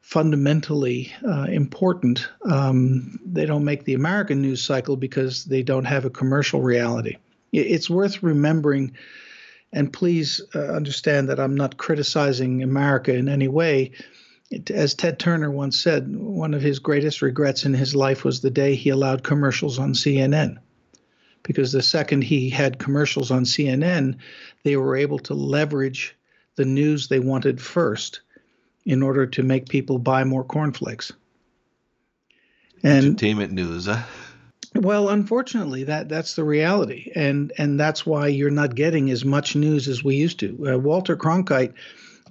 fundamentally 0.00 1.12
uh, 1.28 1.46
important. 1.50 2.28
Um, 2.44 3.20
they 3.24 3.44
don't 3.44 3.64
make 3.64 3.84
the 3.84 3.94
American 3.94 4.40
news 4.40 4.62
cycle 4.62 4.96
because 4.96 5.44
they 5.44 5.62
don't 5.62 5.84
have 5.84 6.04
a 6.04 6.10
commercial 6.10 6.62
reality. 6.62 7.16
It's 7.52 7.90
worth 7.90 8.22
remembering, 8.22 8.96
and 9.72 9.92
please 9.92 10.40
uh, 10.54 10.60
understand 10.60 11.28
that 11.28 11.40
I'm 11.40 11.56
not 11.56 11.76
criticizing 11.76 12.62
America 12.62 13.14
in 13.14 13.28
any 13.28 13.48
way 13.48 13.92
as 14.70 14.94
Ted 14.94 15.18
Turner 15.18 15.50
once 15.50 15.78
said, 15.78 16.16
one 16.16 16.54
of 16.54 16.62
his 16.62 16.78
greatest 16.78 17.22
regrets 17.22 17.64
in 17.64 17.74
his 17.74 17.94
life 17.94 18.24
was 18.24 18.40
the 18.40 18.50
day 18.50 18.74
he 18.74 18.90
allowed 18.90 19.22
commercials 19.22 19.78
on 19.78 19.92
CNN. 19.92 20.58
Because 21.42 21.72
the 21.72 21.82
second 21.82 22.22
he 22.22 22.50
had 22.50 22.78
commercials 22.78 23.30
on 23.30 23.44
CNN, 23.44 24.16
they 24.64 24.76
were 24.76 24.96
able 24.96 25.18
to 25.20 25.34
leverage 25.34 26.16
the 26.56 26.64
news 26.64 27.08
they 27.08 27.20
wanted 27.20 27.60
first 27.60 28.20
in 28.84 29.02
order 29.02 29.26
to 29.26 29.42
make 29.42 29.68
people 29.68 29.98
buy 29.98 30.24
more 30.24 30.44
cornflakes. 30.44 31.12
And, 32.82 33.04
Entertainment 33.04 33.52
news. 33.52 33.86
Huh? 33.86 34.02
Well, 34.74 35.08
unfortunately, 35.08 35.84
that 35.84 36.08
that's 36.08 36.36
the 36.36 36.44
reality, 36.44 37.10
and 37.14 37.52
and 37.58 37.78
that's 37.78 38.06
why 38.06 38.28
you're 38.28 38.50
not 38.50 38.76
getting 38.76 39.10
as 39.10 39.24
much 39.24 39.56
news 39.56 39.88
as 39.88 40.04
we 40.04 40.14
used 40.14 40.38
to. 40.40 40.74
Uh, 40.74 40.78
Walter 40.78 41.16
Cronkite 41.16 41.74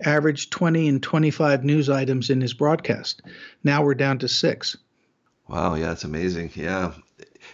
averaged 0.03 0.51
20 0.51 0.87
and 0.87 1.03
25 1.03 1.63
news 1.63 1.89
items 1.89 2.29
in 2.29 2.41
his 2.41 2.53
broadcast. 2.53 3.21
Now 3.63 3.83
we're 3.83 3.95
down 3.95 4.19
to 4.19 4.27
six. 4.27 4.77
Wow, 5.47 5.75
yeah, 5.75 5.91
it's 5.91 6.03
amazing. 6.03 6.51
Yeah. 6.55 6.93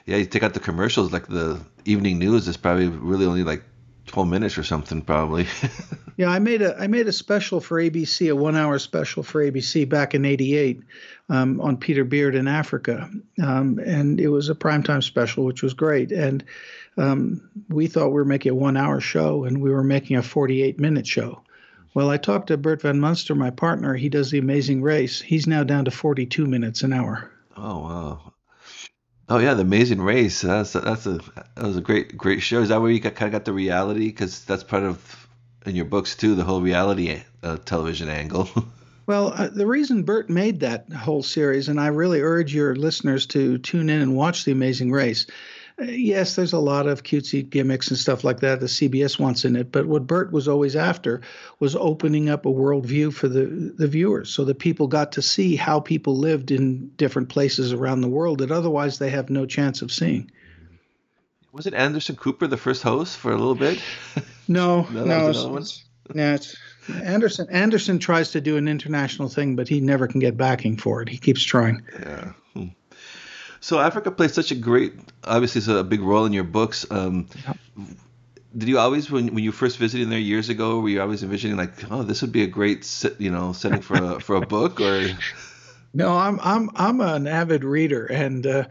Yeah, 0.05 0.17
you 0.17 0.25
take 0.25 0.43
out 0.43 0.53
the 0.53 0.59
commercials, 0.59 1.13
like 1.13 1.27
the 1.27 1.59
evening 1.85 2.19
news 2.19 2.47
is 2.47 2.57
probably 2.57 2.87
really 2.87 3.25
only 3.25 3.43
like 3.43 3.63
12 4.07 4.27
minutes 4.27 4.57
or 4.57 4.63
something 4.63 5.01
probably. 5.01 5.47
yeah, 6.17 6.29
I 6.29 6.39
made 6.39 6.61
a 6.61 6.77
I 6.77 6.87
made 6.87 7.07
a 7.07 7.13
special 7.13 7.59
for 7.59 7.81
ABC, 7.81 8.31
a 8.31 8.35
1-hour 8.35 8.79
special 8.79 9.23
for 9.23 9.43
ABC 9.43 9.87
back 9.87 10.13
in 10.13 10.25
88 10.25 10.81
um, 11.29 11.59
on 11.61 11.77
Peter 11.77 12.03
Beard 12.03 12.35
in 12.35 12.47
Africa. 12.47 13.09
Um, 13.41 13.79
and 13.79 14.19
it 14.19 14.29
was 14.29 14.49
a 14.49 14.55
primetime 14.55 15.03
special 15.03 15.45
which 15.45 15.63
was 15.63 15.73
great 15.73 16.11
and 16.11 16.43
um, 16.97 17.49
we 17.69 17.87
thought 17.87 18.07
we 18.07 18.13
were 18.13 18.25
making 18.25 18.53
a 18.53 18.55
1-hour 18.55 19.01
show 19.01 19.43
and 19.43 19.61
we 19.61 19.69
were 19.69 19.83
making 19.83 20.15
a 20.17 20.21
48-minute 20.21 21.05
show. 21.05 21.41
Well, 21.95 22.09
I 22.09 22.17
talked 22.17 22.47
to 22.47 22.57
Bert 22.57 22.81
Van 22.81 22.99
Munster, 22.99 23.35
my 23.35 23.51
partner. 23.51 23.95
He 23.95 24.09
does 24.09 24.29
the 24.29 24.37
Amazing 24.37 24.81
Race. 24.81 25.21
He's 25.21 25.47
now 25.47 25.63
down 25.63 25.85
to 25.85 25.91
42 25.91 26.45
minutes 26.45 26.83
an 26.83 26.91
hour. 26.91 27.31
Oh 27.55 27.79
wow! 27.79 28.33
Oh 29.29 29.37
yeah, 29.39 29.53
the 29.53 29.61
Amazing 29.61 30.01
Race. 30.01 30.41
That's 30.41 30.73
that's 30.73 31.05
a 31.05 31.19
that 31.55 31.63
was 31.63 31.77
a 31.77 31.81
great 31.81 32.17
great 32.17 32.41
show. 32.41 32.61
Is 32.61 32.67
that 32.67 32.81
where 32.81 32.91
you 32.91 32.99
got, 32.99 33.15
kind 33.15 33.33
of 33.33 33.39
got 33.39 33.45
the 33.45 33.53
reality? 33.53 34.07
Because 34.07 34.43
that's 34.43 34.63
part 34.63 34.83
of 34.83 35.27
in 35.65 35.77
your 35.77 35.85
books 35.85 36.17
too, 36.17 36.35
the 36.35 36.43
whole 36.43 36.61
reality 36.61 37.23
uh, 37.41 37.57
television 37.63 38.09
angle. 38.09 38.49
Well, 39.07 39.33
uh, 39.35 39.49
the 39.49 39.67
reason 39.67 40.01
Bert 40.01 40.31
made 40.31 40.61
that 40.61 40.91
whole 40.91 41.21
series, 41.21 41.69
and 41.69 41.79
I 41.79 41.87
really 41.87 42.21
urge 42.21 42.55
your 42.55 42.75
listeners 42.75 43.27
to 43.27 43.59
tune 43.59 43.87
in 43.87 44.01
and 44.01 44.15
watch 44.15 44.45
The 44.45 44.51
Amazing 44.51 44.91
Race, 44.91 45.27
yes, 45.79 46.35
there's 46.35 46.53
a 46.53 46.59
lot 46.59 46.87
of 46.87 47.03
cutesy 47.03 47.47
gimmicks 47.47 47.89
and 47.89 47.97
stuff 47.97 48.23
like 48.23 48.39
that. 48.39 48.59
The 48.59 48.67
CBS 48.67 49.19
wants 49.19 49.45
in 49.45 49.55
it, 49.55 49.71
but 49.71 49.85
what 49.85 50.07
Bert 50.07 50.31
was 50.31 50.47
always 50.47 50.75
after 50.75 51.21
was 51.59 51.75
opening 51.75 52.29
up 52.29 52.45
a 52.45 52.51
worldview 52.51 53.13
for 53.13 53.27
the 53.27 53.45
the 53.45 53.87
viewers, 53.87 54.29
so 54.29 54.45
that 54.45 54.59
people 54.59 54.87
got 54.87 55.11
to 55.13 55.21
see 55.21 55.55
how 55.55 55.79
people 55.79 56.17
lived 56.17 56.51
in 56.51 56.89
different 56.95 57.29
places 57.29 57.73
around 57.73 58.01
the 58.01 58.07
world 58.07 58.39
that 58.39 58.51
otherwise 58.51 58.99
they 58.99 59.09
have 59.09 59.29
no 59.29 59.45
chance 59.45 59.81
of 59.81 59.91
seeing. 59.91 60.31
Was 61.51 61.67
it 61.67 61.73
Anderson 61.73 62.17
Cooper 62.17 62.47
the 62.47 62.57
first 62.57 62.83
host 62.83 63.17
for 63.17 63.31
a 63.31 63.37
little 63.37 63.55
bit? 63.55 63.81
No, 64.47 64.83
no, 64.91 65.05
no. 65.05 65.57
It's, 65.57 65.85
yeah, 66.13 66.37
Anderson. 67.03 67.47
Anderson 67.49 67.97
tries 67.97 68.31
to 68.31 68.41
do 68.41 68.57
an 68.57 68.67
international 68.67 69.27
thing, 69.27 69.55
but 69.55 69.67
he 69.67 69.81
never 69.81 70.07
can 70.07 70.19
get 70.19 70.37
backing 70.37 70.77
for 70.77 71.01
it. 71.01 71.09
He 71.09 71.17
keeps 71.17 71.43
trying. 71.43 71.83
Yeah. 71.99 72.33
Hmm. 72.53 72.67
So 73.59 73.79
Africa 73.79 74.11
plays 74.11 74.33
such 74.33 74.51
a 74.51 74.55
great, 74.55 74.93
obviously, 75.23 75.59
it's 75.59 75.67
a 75.67 75.83
big 75.83 76.01
role 76.01 76.25
in 76.25 76.33
your 76.33 76.43
books. 76.43 76.85
Um, 76.91 77.27
Did 78.57 78.69
you 78.69 78.79
always, 78.79 79.11
when, 79.11 79.33
when 79.33 79.43
you 79.43 79.51
first 79.51 79.77
visited 79.77 80.09
there 80.09 80.19
years 80.19 80.49
ago, 80.49 80.79
were 80.79 80.89
you 80.89 81.01
always 81.01 81.23
envisioning 81.23 81.57
like, 81.57 81.91
oh, 81.91 82.03
this 82.03 82.21
would 82.21 82.31
be 82.31 82.43
a 82.43 82.47
great, 82.47 83.05
you 83.19 83.31
know, 83.31 83.51
setting 83.53 83.81
for 83.81 83.95
a 83.95 84.19
for 84.19 84.35
a 84.37 84.41
book, 84.41 84.79
or? 84.79 85.09
No, 85.95 86.13
I'm 86.13 86.41
I'm 86.41 86.69
I'm 86.75 86.99
an 86.99 87.25
avid 87.25 87.63
reader, 87.63 88.05
and 88.05 88.45
uh, 88.45 88.65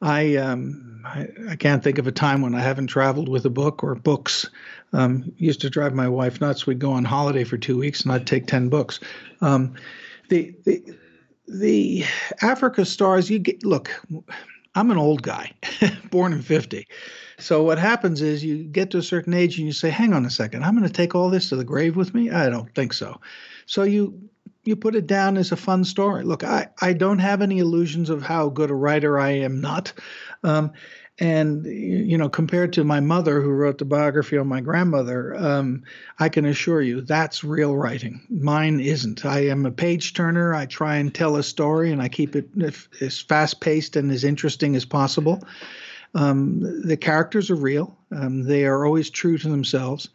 I, 0.00 0.36
um, 0.36 1.02
I, 1.04 1.26
I 1.50 1.56
can't 1.56 1.82
think 1.82 1.98
of 1.98 2.06
a 2.06 2.12
time 2.12 2.42
when 2.42 2.54
I 2.54 2.60
haven't 2.60 2.86
traveled 2.86 3.28
with 3.28 3.44
a 3.44 3.50
book 3.50 3.82
or 3.82 3.96
books. 3.96 4.48
Um, 4.92 5.32
used 5.36 5.60
to 5.62 5.70
drive 5.70 5.94
my 5.94 6.08
wife 6.08 6.40
nuts. 6.40 6.66
We'd 6.66 6.78
go 6.78 6.92
on 6.92 7.04
holiday 7.04 7.42
for 7.42 7.58
two 7.58 7.76
weeks, 7.76 8.02
and 8.02 8.12
I'd 8.12 8.26
take 8.26 8.46
ten 8.46 8.68
books. 8.68 9.00
Um, 9.40 9.74
the, 10.28 10.54
the 10.64 10.96
the 11.50 12.04
Africa 12.42 12.84
stars, 12.84 13.30
you 13.30 13.38
get 13.38 13.64
look, 13.64 13.90
I'm 14.74 14.90
an 14.90 14.98
old 14.98 15.22
guy, 15.22 15.52
born 16.10 16.32
in 16.32 16.42
50. 16.42 16.86
So 17.38 17.62
what 17.62 17.78
happens 17.78 18.22
is 18.22 18.44
you 18.44 18.64
get 18.64 18.90
to 18.90 18.98
a 18.98 19.02
certain 19.02 19.34
age 19.34 19.58
and 19.58 19.66
you 19.66 19.72
say, 19.72 19.90
hang 19.90 20.12
on 20.12 20.24
a 20.24 20.30
second, 20.30 20.62
I'm 20.62 20.76
going 20.76 20.86
to 20.86 20.92
take 20.92 21.14
all 21.14 21.30
this 21.30 21.48
to 21.48 21.56
the 21.56 21.64
grave 21.64 21.96
with 21.96 22.14
me? 22.14 22.30
I 22.30 22.48
don't 22.48 22.72
think 22.74 22.92
so. 22.92 23.20
So 23.66 23.82
you 23.82 24.30
you 24.64 24.76
put 24.76 24.94
it 24.94 25.06
down 25.06 25.38
as 25.38 25.52
a 25.52 25.56
fun 25.56 25.84
story. 25.84 26.22
Look, 26.22 26.44
I, 26.44 26.68
I 26.82 26.92
don't 26.92 27.18
have 27.18 27.40
any 27.40 27.60
illusions 27.60 28.10
of 28.10 28.22
how 28.22 28.50
good 28.50 28.70
a 28.70 28.74
writer 28.74 29.18
I 29.18 29.30
am 29.30 29.58
not. 29.60 29.92
Um, 30.44 30.72
and 31.20 31.66
you 31.66 32.16
know, 32.16 32.30
compared 32.30 32.72
to 32.72 32.84
my 32.84 33.00
mother, 33.00 33.42
who 33.42 33.50
wrote 33.50 33.76
the 33.78 33.84
biography 33.84 34.38
on 34.38 34.48
my 34.48 34.62
grandmother, 34.62 35.36
um, 35.36 35.84
I 36.18 36.30
can 36.30 36.46
assure 36.46 36.80
you 36.80 37.02
that's 37.02 37.44
real 37.44 37.76
writing. 37.76 38.26
Mine 38.30 38.80
isn't. 38.80 39.26
I 39.26 39.46
am 39.46 39.66
a 39.66 39.70
page 39.70 40.14
turner. 40.14 40.54
I 40.54 40.64
try 40.64 40.96
and 40.96 41.14
tell 41.14 41.36
a 41.36 41.42
story, 41.42 41.92
and 41.92 42.00
I 42.00 42.08
keep 42.08 42.34
it 42.34 42.48
as 43.00 43.20
fast 43.20 43.60
paced 43.60 43.96
and 43.96 44.10
as 44.10 44.24
interesting 44.24 44.74
as 44.74 44.86
possible. 44.86 45.44
Um, 46.14 46.82
the 46.82 46.96
characters 46.96 47.50
are 47.50 47.56
real. 47.56 47.96
Um, 48.10 48.42
they 48.42 48.64
are 48.64 48.84
always 48.84 49.10
true 49.10 49.38
to 49.38 49.48
themselves. 49.48 50.08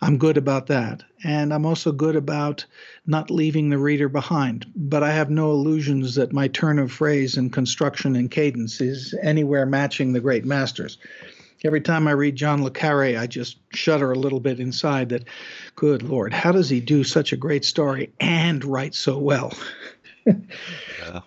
I'm 0.00 0.18
good 0.18 0.36
about 0.36 0.66
that. 0.66 1.02
And 1.24 1.52
I'm 1.52 1.64
also 1.64 1.92
good 1.92 2.16
about 2.16 2.64
not 3.06 3.30
leaving 3.30 3.70
the 3.70 3.78
reader 3.78 4.08
behind. 4.08 4.66
But 4.76 5.02
I 5.02 5.12
have 5.12 5.30
no 5.30 5.50
illusions 5.50 6.14
that 6.16 6.32
my 6.32 6.48
turn 6.48 6.78
of 6.78 6.92
phrase 6.92 7.36
and 7.36 7.52
construction 7.52 8.16
and 8.16 8.30
cadence 8.30 8.80
is 8.80 9.14
anywhere 9.22 9.66
matching 9.66 10.12
the 10.12 10.20
great 10.20 10.44
masters. 10.44 10.98
Every 11.64 11.80
time 11.80 12.06
I 12.06 12.12
read 12.12 12.36
John 12.36 12.62
Le 12.62 12.70
Carre, 12.70 13.16
I 13.16 13.26
just 13.26 13.56
shudder 13.72 14.12
a 14.12 14.18
little 14.18 14.40
bit 14.40 14.60
inside 14.60 15.08
that, 15.08 15.24
good 15.74 16.02
Lord, 16.02 16.32
how 16.32 16.52
does 16.52 16.68
he 16.68 16.80
do 16.80 17.02
such 17.02 17.32
a 17.32 17.36
great 17.36 17.64
story 17.64 18.12
and 18.20 18.64
write 18.64 18.94
so 18.94 19.18
well? 19.18 19.52
yeah. 20.26 21.20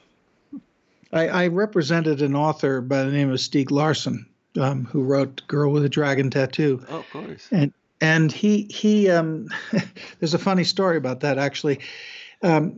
I, 1.11 1.27
I, 1.27 1.47
represented 1.47 2.21
an 2.21 2.35
author 2.35 2.81
by 2.81 3.03
the 3.03 3.11
name 3.11 3.31
of 3.31 3.39
Stieg 3.39 3.71
Larsson, 3.71 4.27
um, 4.59 4.85
who 4.85 5.01
wrote 5.01 5.41
Girl 5.47 5.71
with 5.71 5.83
a 5.83 5.89
Dragon 5.89 6.29
Tattoo. 6.29 6.85
Oh, 6.88 6.99
of 6.99 7.09
course. 7.09 7.47
And 7.51 7.73
and 8.01 8.32
he 8.32 8.63
he 8.70 9.10
um, 9.10 9.50
there's 10.20 10.34
a 10.34 10.39
funny 10.39 10.63
story 10.63 10.98
about 10.98 11.22
that 11.22 11.38
actually. 11.38 11.79
Um, 12.41 12.77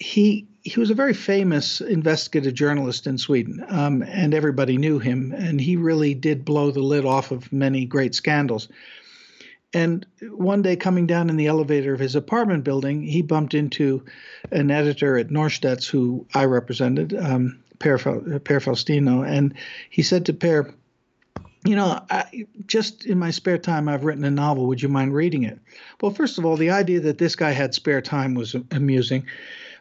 he 0.00 0.48
he 0.62 0.78
was 0.78 0.90
a 0.90 0.94
very 0.94 1.14
famous 1.14 1.80
investigative 1.80 2.54
journalist 2.54 3.06
in 3.06 3.18
Sweden, 3.18 3.64
um, 3.68 4.02
and 4.02 4.34
everybody 4.34 4.76
knew 4.76 4.98
him. 4.98 5.32
And 5.36 5.60
he 5.60 5.76
really 5.76 6.14
did 6.14 6.44
blow 6.44 6.70
the 6.70 6.82
lid 6.82 7.04
off 7.04 7.30
of 7.30 7.52
many 7.52 7.86
great 7.86 8.14
scandals. 8.14 8.68
And 9.72 10.04
one 10.22 10.62
day, 10.62 10.76
coming 10.76 11.06
down 11.06 11.30
in 11.30 11.36
the 11.36 11.46
elevator 11.46 11.94
of 11.94 12.00
his 12.00 12.16
apartment 12.16 12.64
building, 12.64 13.02
he 13.02 13.22
bumped 13.22 13.54
into 13.54 14.04
an 14.50 14.70
editor 14.70 15.16
at 15.16 15.28
Norstedts 15.28 15.88
who 15.88 16.26
I 16.34 16.44
represented, 16.44 17.14
um, 17.14 17.62
Per, 17.78 17.96
per 17.96 18.60
Faustino, 18.60 19.26
and 19.26 19.54
he 19.88 20.02
said 20.02 20.26
to 20.26 20.34
Per, 20.34 20.74
you 21.64 21.76
know, 21.76 22.00
I, 22.10 22.46
just 22.66 23.04
in 23.04 23.18
my 23.18 23.30
spare 23.30 23.58
time, 23.58 23.88
I've 23.88 24.04
written 24.04 24.24
a 24.24 24.30
novel. 24.30 24.66
Would 24.66 24.82
you 24.82 24.88
mind 24.88 25.14
reading 25.14 25.42
it? 25.42 25.58
Well, 26.00 26.12
first 26.12 26.38
of 26.38 26.46
all, 26.46 26.56
the 26.56 26.70
idea 26.70 27.00
that 27.00 27.18
this 27.18 27.36
guy 27.36 27.50
had 27.50 27.74
spare 27.74 28.00
time 28.00 28.34
was 28.34 28.56
amusing, 28.70 29.26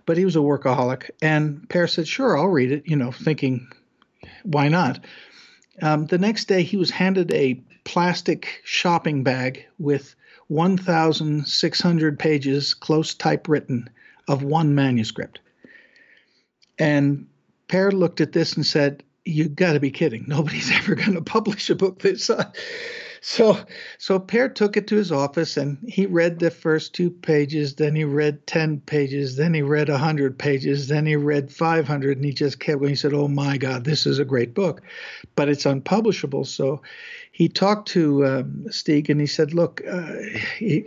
but 0.05 0.17
he 0.17 0.25
was 0.25 0.35
a 0.35 0.39
workaholic. 0.39 1.09
And 1.21 1.67
Per 1.69 1.87
said, 1.87 2.07
sure, 2.07 2.37
I'll 2.37 2.47
read 2.47 2.71
it, 2.71 2.83
you 2.85 2.95
know, 2.95 3.11
thinking, 3.11 3.67
why 4.43 4.67
not? 4.67 4.99
Um, 5.81 6.07
the 6.07 6.17
next 6.17 6.45
day, 6.45 6.63
he 6.63 6.75
was 6.75 6.91
handed 6.91 7.31
a 7.31 7.61
plastic 7.85 8.61
shopping 8.65 9.23
bag 9.23 9.65
with 9.77 10.15
1,600 10.47 12.19
pages, 12.19 12.73
close 12.73 13.13
typewritten, 13.13 13.89
of 14.27 14.43
one 14.43 14.75
manuscript. 14.75 15.39
And 16.77 17.27
Per 17.67 17.91
looked 17.91 18.19
at 18.19 18.33
this 18.33 18.53
and 18.53 18.65
said, 18.65 19.03
you 19.29 19.49
got 19.49 19.73
to 19.73 19.79
be 19.79 19.91
kidding. 19.91 20.25
Nobody's 20.27 20.71
ever 20.73 20.95
going 20.95 21.13
to 21.13 21.21
publish 21.21 21.69
a 21.69 21.75
book 21.75 21.99
this 21.99 22.25
size. 22.25 22.45
So, 23.21 23.59
so 23.97 24.17
Per 24.17 24.49
took 24.49 24.77
it 24.77 24.87
to 24.87 24.95
his 24.95 25.11
office 25.11 25.57
and 25.57 25.77
he 25.87 26.05
read 26.05 26.39
the 26.39 26.51
first 26.51 26.93
two 26.93 27.11
pages. 27.11 27.75
Then 27.75 27.95
he 27.95 28.05
read 28.05 28.47
10 28.47 28.81
pages. 28.81 29.35
Then 29.35 29.53
he 29.53 29.61
read 29.61 29.89
100 29.89 30.39
pages. 30.39 30.87
Then 30.87 31.05
he 31.05 31.15
read 31.15 31.51
500. 31.51 32.17
And 32.17 32.25
he 32.25 32.33
just 32.33 32.59
kept 32.59 32.79
going. 32.79 32.91
He 32.91 32.95
said, 32.95 33.13
Oh 33.13 33.27
my 33.27 33.57
God, 33.57 33.83
this 33.83 34.05
is 34.05 34.19
a 34.19 34.25
great 34.25 34.53
book, 34.53 34.81
but 35.35 35.49
it's 35.49 35.65
unpublishable. 35.65 36.45
So 36.45 36.81
he 37.31 37.49
talked 37.49 37.89
to 37.89 38.25
um, 38.25 38.65
Stieg 38.69 39.09
and 39.09 39.19
he 39.19 39.27
said, 39.27 39.53
Look, 39.53 39.81
uh, 39.85 40.13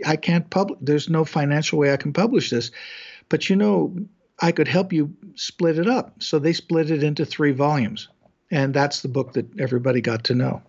I 0.05 0.15
can't 0.15 0.49
publish, 0.49 0.79
there's 0.81 1.09
no 1.09 1.25
financial 1.25 1.77
way 1.77 1.93
I 1.93 1.97
can 1.97 2.13
publish 2.13 2.49
this. 2.49 2.71
But 3.29 3.49
you 3.49 3.55
know, 3.55 3.95
I 4.39 4.51
could 4.51 4.67
help 4.67 4.91
you 4.91 5.15
split 5.35 5.77
it 5.77 5.87
up. 5.87 6.21
So 6.23 6.39
they 6.39 6.53
split 6.53 6.89
it 6.89 7.03
into 7.03 7.25
three 7.25 7.51
volumes 7.51 8.07
and 8.51 8.73
that's 8.73 9.01
the 9.01 9.07
book 9.07 9.33
that 9.33 9.59
everybody 9.59 10.01
got 10.01 10.25
to 10.25 10.35
know. 10.35 10.61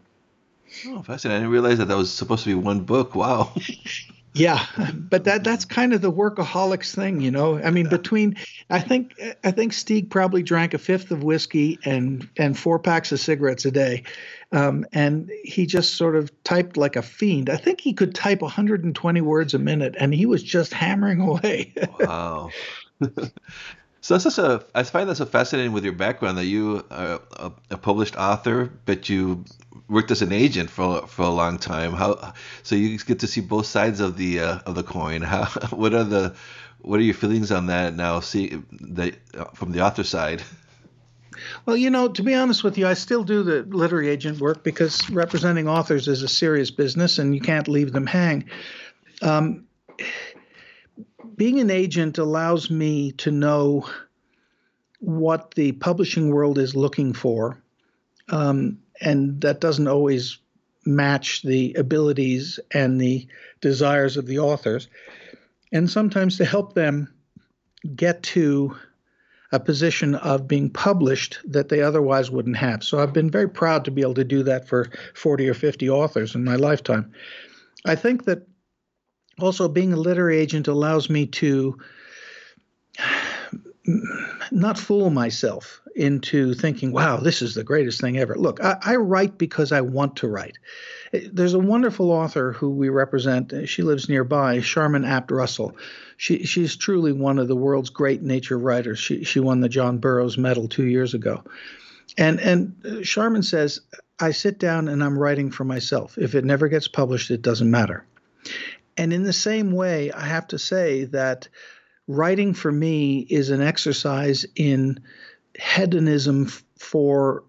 Oh, 0.86 1.02
fascinating! 1.02 1.36
I 1.36 1.40
didn't 1.40 1.52
realize 1.52 1.78
that 1.78 1.88
that 1.88 1.96
was 1.96 2.12
supposed 2.12 2.44
to 2.44 2.50
be 2.50 2.54
one 2.54 2.80
book. 2.80 3.14
Wow. 3.14 3.52
yeah, 4.34 4.66
but 4.92 5.24
that 5.24 5.44
that's 5.44 5.64
kind 5.64 5.92
of 5.92 6.00
the 6.00 6.10
workaholics 6.10 6.94
thing, 6.94 7.20
you 7.20 7.30
know. 7.30 7.58
I 7.58 7.70
mean, 7.70 7.88
between 7.88 8.36
I 8.70 8.80
think 8.80 9.14
I 9.44 9.52
think 9.52 9.72
Stieg 9.72 10.10
probably 10.10 10.42
drank 10.42 10.74
a 10.74 10.78
fifth 10.78 11.12
of 11.12 11.22
whiskey 11.22 11.78
and 11.84 12.28
and 12.36 12.58
four 12.58 12.80
packs 12.80 13.12
of 13.12 13.20
cigarettes 13.20 13.64
a 13.64 13.70
day, 13.70 14.02
um, 14.50 14.84
and 14.92 15.30
he 15.44 15.66
just 15.66 15.94
sort 15.94 16.16
of 16.16 16.32
typed 16.42 16.76
like 16.76 16.96
a 16.96 17.02
fiend. 17.02 17.48
I 17.48 17.56
think 17.56 17.80
he 17.80 17.92
could 17.92 18.14
type 18.14 18.42
120 18.42 19.20
words 19.20 19.54
a 19.54 19.58
minute, 19.58 19.94
and 19.98 20.12
he 20.12 20.26
was 20.26 20.42
just 20.42 20.72
hammering 20.72 21.20
away. 21.20 21.72
wow. 22.00 22.50
So 24.04 24.18
that's 24.18 24.36
a, 24.36 24.62
I 24.74 24.82
find 24.82 25.08
that 25.08 25.16
so 25.16 25.24
fascinating 25.24 25.72
with 25.72 25.82
your 25.82 25.94
background 25.94 26.36
that 26.36 26.44
you 26.44 26.84
are 26.90 27.22
a, 27.38 27.52
a, 27.70 27.78
published 27.78 28.16
author, 28.16 28.70
but 28.84 29.08
you 29.08 29.46
worked 29.88 30.10
as 30.10 30.20
an 30.20 30.30
agent 30.30 30.68
for 30.68 31.06
for 31.06 31.22
a 31.22 31.30
long 31.30 31.56
time. 31.56 31.94
How 31.94 32.34
so 32.62 32.76
you 32.76 32.98
get 32.98 33.20
to 33.20 33.26
see 33.26 33.40
both 33.40 33.64
sides 33.64 34.00
of 34.00 34.18
the 34.18 34.40
uh, 34.40 34.58
of 34.66 34.74
the 34.74 34.82
coin. 34.82 35.22
How 35.22 35.46
what 35.70 35.94
are 35.94 36.04
the 36.04 36.34
what 36.82 37.00
are 37.00 37.02
your 37.02 37.14
feelings 37.14 37.50
on 37.50 37.68
that 37.68 37.96
now? 37.96 38.20
See 38.20 38.60
the 38.72 39.14
uh, 39.38 39.44
from 39.54 39.72
the 39.72 39.80
author 39.80 40.04
side. 40.04 40.42
Well, 41.64 41.78
you 41.78 41.88
know, 41.88 42.08
to 42.08 42.22
be 42.22 42.34
honest 42.34 42.62
with 42.62 42.76
you, 42.76 42.86
I 42.86 42.92
still 42.92 43.24
do 43.24 43.42
the 43.42 43.62
literary 43.62 44.10
agent 44.10 44.38
work 44.38 44.62
because 44.62 45.08
representing 45.08 45.66
authors 45.66 46.08
is 46.08 46.22
a 46.22 46.28
serious 46.28 46.70
business, 46.70 47.18
and 47.18 47.34
you 47.34 47.40
can't 47.40 47.68
leave 47.68 47.94
them 47.94 48.06
hang. 48.06 48.50
Um, 49.22 49.66
being 51.36 51.60
an 51.60 51.70
agent 51.70 52.18
allows 52.18 52.70
me 52.70 53.12
to 53.12 53.30
know 53.30 53.88
what 55.00 55.54
the 55.54 55.72
publishing 55.72 56.30
world 56.30 56.58
is 56.58 56.74
looking 56.74 57.12
for, 57.12 57.62
um, 58.28 58.78
and 59.00 59.40
that 59.40 59.60
doesn't 59.60 59.88
always 59.88 60.38
match 60.86 61.42
the 61.42 61.74
abilities 61.74 62.60
and 62.72 63.00
the 63.00 63.26
desires 63.60 64.16
of 64.16 64.26
the 64.26 64.38
authors, 64.38 64.88
and 65.72 65.90
sometimes 65.90 66.36
to 66.38 66.44
help 66.44 66.74
them 66.74 67.12
get 67.96 68.22
to 68.22 68.76
a 69.52 69.60
position 69.60 70.14
of 70.16 70.48
being 70.48 70.68
published 70.70 71.38
that 71.44 71.68
they 71.68 71.80
otherwise 71.80 72.30
wouldn't 72.30 72.56
have. 72.56 72.82
So 72.82 72.98
I've 72.98 73.12
been 73.12 73.30
very 73.30 73.48
proud 73.48 73.84
to 73.84 73.90
be 73.90 74.02
able 74.02 74.14
to 74.14 74.24
do 74.24 74.42
that 74.42 74.66
for 74.66 74.90
40 75.14 75.48
or 75.48 75.54
50 75.54 75.88
authors 75.88 76.34
in 76.34 76.44
my 76.44 76.56
lifetime. 76.56 77.12
I 77.84 77.94
think 77.94 78.24
that 78.24 78.46
also 79.40 79.68
being 79.68 79.92
a 79.92 79.96
literary 79.96 80.38
agent 80.38 80.68
allows 80.68 81.10
me 81.10 81.26
to 81.26 81.78
not 84.50 84.78
fool 84.78 85.10
myself 85.10 85.80
into 85.94 86.54
thinking, 86.54 86.90
wow, 86.90 87.18
this 87.18 87.42
is 87.42 87.54
the 87.54 87.64
greatest 87.64 88.00
thing 88.00 88.18
ever. 88.18 88.34
Look, 88.34 88.62
I, 88.62 88.76
I, 88.82 88.96
write 88.96 89.38
because 89.38 89.72
I 89.72 89.80
want 89.82 90.16
to 90.16 90.28
write. 90.28 90.58
There's 91.12 91.54
a 91.54 91.58
wonderful 91.58 92.10
author 92.10 92.52
who 92.52 92.70
we 92.70 92.88
represent. 92.88 93.52
She 93.68 93.82
lives 93.82 94.08
nearby, 94.08 94.60
Sharman 94.60 95.04
Apt 95.04 95.30
Russell. 95.30 95.76
She, 96.16 96.44
she's 96.44 96.76
truly 96.76 97.12
one 97.12 97.38
of 97.38 97.46
the 97.46 97.56
world's 97.56 97.90
great 97.90 98.22
nature 98.22 98.58
writers. 98.58 98.98
She, 98.98 99.22
she 99.22 99.38
won 99.38 99.60
the 99.60 99.68
John 99.68 99.98
Burroughs 99.98 100.38
Medal 100.38 100.68
two 100.68 100.86
years 100.86 101.14
ago. 101.14 101.44
And, 102.18 102.40
and 102.40 103.06
Sharman 103.06 103.42
says, 103.42 103.80
I 104.18 104.32
sit 104.32 104.58
down 104.58 104.88
and 104.88 105.02
I'm 105.02 105.18
writing 105.18 105.50
for 105.50 105.64
myself. 105.64 106.18
If 106.18 106.34
it 106.34 106.44
never 106.44 106.68
gets 106.68 106.88
published, 106.88 107.30
it 107.30 107.42
doesn't 107.42 107.70
matter. 107.70 108.04
And 108.96 109.12
in 109.12 109.24
the 109.24 109.32
same 109.32 109.72
way, 109.72 110.12
I 110.12 110.26
have 110.26 110.46
to 110.48 110.58
say 110.58 111.04
that 111.06 111.48
writing 112.06 112.54
for 112.54 112.70
me 112.70 113.20
is 113.20 113.50
an 113.50 113.62
exercise 113.62 114.46
in 114.56 115.00
hedonism 115.58 116.46
for 116.78 117.44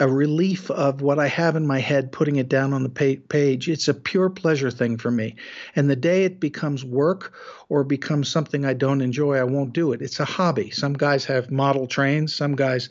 a 0.00 0.08
relief 0.08 0.70
of 0.70 1.02
what 1.02 1.18
I 1.18 1.28
have 1.28 1.56
in 1.56 1.66
my 1.66 1.78
head, 1.78 2.10
putting 2.10 2.36
it 2.36 2.48
down 2.48 2.72
on 2.72 2.82
the 2.82 2.88
page. 2.88 3.68
It's 3.68 3.86
a 3.86 3.92
pure 3.92 4.30
pleasure 4.30 4.70
thing 4.70 4.96
for 4.96 5.10
me. 5.10 5.36
And 5.76 5.90
the 5.90 5.96
day 5.96 6.24
it 6.24 6.40
becomes 6.40 6.82
work 6.82 7.34
or 7.68 7.84
becomes 7.84 8.30
something 8.30 8.64
I 8.64 8.72
don't 8.72 9.02
enjoy, 9.02 9.36
I 9.36 9.44
won't 9.44 9.74
do 9.74 9.92
it. 9.92 10.00
It's 10.00 10.18
a 10.18 10.24
hobby. 10.24 10.70
Some 10.70 10.94
guys 10.94 11.26
have 11.26 11.50
model 11.50 11.86
trains, 11.86 12.34
some 12.34 12.56
guys 12.56 12.88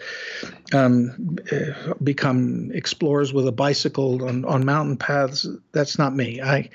um, 0.71 1.39
become 2.03 2.69
explorers 2.75 3.33
with 3.33 3.47
a 3.47 3.51
bicycle 3.51 4.23
on, 4.27 4.45
on 4.45 4.63
mountain 4.63 4.97
paths. 4.97 5.47
That's 5.71 5.97
not 5.97 6.15
me. 6.15 6.41
I 6.41 6.69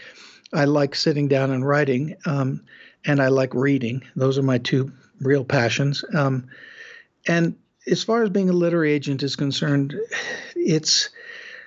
I 0.54 0.64
like 0.64 0.94
sitting 0.94 1.28
down 1.28 1.50
and 1.50 1.66
writing, 1.66 2.16
um, 2.26 2.62
and 3.04 3.20
I 3.20 3.28
like 3.28 3.54
reading. 3.54 4.02
Those 4.16 4.38
are 4.38 4.42
my 4.42 4.58
two 4.58 4.92
real 5.20 5.44
passions. 5.44 6.04
Um, 6.14 6.46
and 7.26 7.56
as 7.86 8.02
far 8.02 8.22
as 8.22 8.30
being 8.30 8.48
a 8.48 8.54
literary 8.54 8.92
agent 8.92 9.22
is 9.22 9.36
concerned, 9.36 9.94
it's 10.54 11.10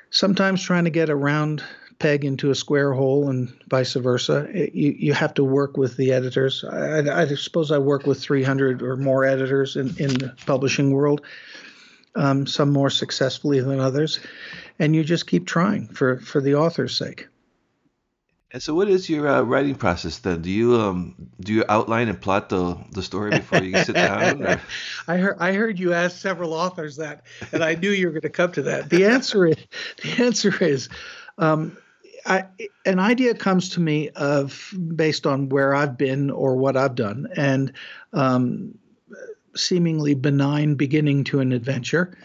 sometimes 0.09 0.63
trying 0.63 0.85
to 0.85 0.89
get 0.89 1.09
a 1.09 1.15
round 1.15 1.63
peg 1.99 2.23
into 2.23 2.51
a 2.51 2.55
square 2.55 2.93
hole 2.93 3.29
and 3.29 3.51
vice 3.67 3.93
versa. 3.93 4.47
you, 4.53 4.95
you 4.97 5.13
have 5.13 5.33
to 5.33 5.43
work 5.43 5.77
with 5.77 5.97
the 5.97 6.13
editors. 6.13 6.63
I, 6.63 7.21
I, 7.21 7.25
suppose 7.35 7.71
I 7.71 7.79
work 7.79 8.05
with 8.05 8.21
300 8.21 8.81
or 8.81 8.95
more 8.97 9.25
editors 9.25 9.75
in, 9.75 9.87
in 9.97 10.13
the 10.13 10.35
publishing 10.45 10.91
world, 10.91 11.21
um, 12.15 12.45
some 12.45 12.71
more 12.71 12.89
successfully 12.89 13.59
than 13.61 13.79
others. 13.79 14.19
And 14.79 14.95
you 14.95 15.03
just 15.03 15.27
keep 15.27 15.47
trying 15.47 15.87
for, 15.87 16.19
for 16.19 16.39
the 16.39 16.55
author's 16.55 16.95
sake. 16.95 17.27
And 18.57 18.63
so, 18.63 18.73
what 18.73 18.89
is 18.89 19.07
your 19.07 19.27
uh, 19.27 19.43
writing 19.43 19.75
process 19.75 20.17
then? 20.17 20.41
Do 20.41 20.49
you 20.49 20.81
um 20.81 21.13
do 21.39 21.53
you 21.53 21.63
outline 21.69 22.07
and 22.07 22.19
plot 22.19 22.49
the 22.49 22.75
the 22.89 23.03
story 23.03 23.29
before 23.29 23.59
you 23.59 23.77
sit 23.83 23.93
down? 23.93 24.41
Or? 24.41 24.59
I 25.07 25.17
heard 25.17 25.37
I 25.39 25.53
heard 25.53 25.77
you 25.77 25.93
ask 25.93 26.17
several 26.17 26.55
authors 26.55 26.95
that, 26.95 27.21
and 27.51 27.63
I 27.63 27.75
knew 27.75 27.91
you 27.91 28.07
were 28.07 28.13
going 28.13 28.21
to 28.23 28.29
come 28.31 28.51
to 28.53 28.63
that. 28.63 28.89
The 28.89 29.05
answer 29.05 29.45
is 29.45 29.57
the 30.01 30.23
answer 30.23 30.63
is, 30.63 30.89
um, 31.37 31.77
I, 32.25 32.45
an 32.83 32.97
idea 32.97 33.35
comes 33.35 33.69
to 33.75 33.79
me 33.79 34.09
of 34.15 34.73
based 34.95 35.27
on 35.27 35.49
where 35.49 35.75
I've 35.75 35.95
been 35.95 36.31
or 36.31 36.55
what 36.55 36.75
I've 36.75 36.95
done, 36.95 37.27
and 37.37 37.71
um, 38.13 38.75
seemingly 39.55 40.15
benign 40.15 40.73
beginning 40.73 41.25
to 41.25 41.41
an 41.41 41.51
adventure. 41.51 42.17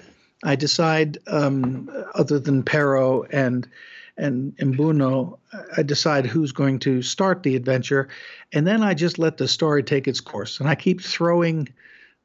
I 0.44 0.56
decide, 0.56 1.18
um, 1.26 1.90
other 2.14 2.38
than 2.38 2.62
Pero 2.62 3.24
and 3.24 3.68
and 4.16 4.56
Mbuno, 4.56 5.38
I 5.76 5.82
decide 5.82 6.26
who's 6.26 6.52
going 6.52 6.78
to 6.80 7.02
start 7.02 7.42
the 7.42 7.56
adventure, 7.56 8.08
and 8.52 8.66
then 8.66 8.82
I 8.82 8.94
just 8.94 9.18
let 9.18 9.38
the 9.38 9.48
story 9.48 9.82
take 9.82 10.06
its 10.06 10.20
course. 10.20 10.60
And 10.60 10.68
I 10.68 10.74
keep 10.74 11.00
throwing 11.00 11.68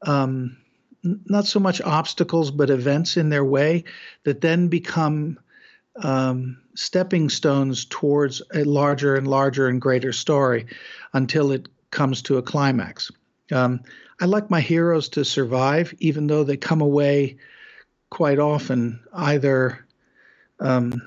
um, 0.02 0.56
not 1.02 1.46
so 1.46 1.60
much 1.60 1.80
obstacles, 1.80 2.50
but 2.50 2.70
events 2.70 3.16
in 3.16 3.30
their 3.30 3.44
way 3.44 3.84
that 4.24 4.40
then 4.40 4.68
become 4.68 5.38
um, 6.02 6.58
stepping 6.74 7.28
stones 7.28 7.84
towards 7.86 8.42
a 8.54 8.64
larger 8.64 9.16
and 9.16 9.26
larger 9.26 9.68
and 9.68 9.80
greater 9.80 10.12
story 10.12 10.66
until 11.12 11.50
it 11.50 11.68
comes 11.90 12.22
to 12.22 12.36
a 12.36 12.42
climax. 12.42 13.10
Um, 13.50 13.80
I 14.20 14.26
like 14.26 14.50
my 14.50 14.60
heroes 14.60 15.08
to 15.10 15.24
survive, 15.24 15.94
even 15.98 16.26
though 16.26 16.44
they 16.44 16.56
come 16.56 16.80
away 16.80 17.38
quite 18.10 18.38
often 18.38 19.00
either 19.12 19.86
um, 20.60 21.00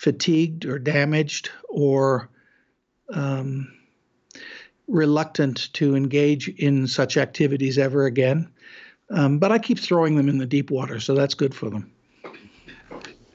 fatigued 0.00 0.64
or 0.64 0.78
damaged 0.78 1.50
or 1.68 2.30
um, 3.12 3.70
reluctant 4.88 5.70
to 5.74 5.94
engage 5.94 6.48
in 6.48 6.86
such 6.86 7.18
activities 7.18 7.76
ever 7.76 8.06
again. 8.06 8.50
Um, 9.10 9.38
but 9.38 9.52
I 9.52 9.58
keep 9.58 9.78
throwing 9.78 10.16
them 10.16 10.30
in 10.30 10.38
the 10.38 10.46
deep 10.46 10.70
water, 10.70 11.00
so 11.00 11.14
that's 11.14 11.34
good 11.34 11.54
for 11.54 11.68
them. 11.68 11.92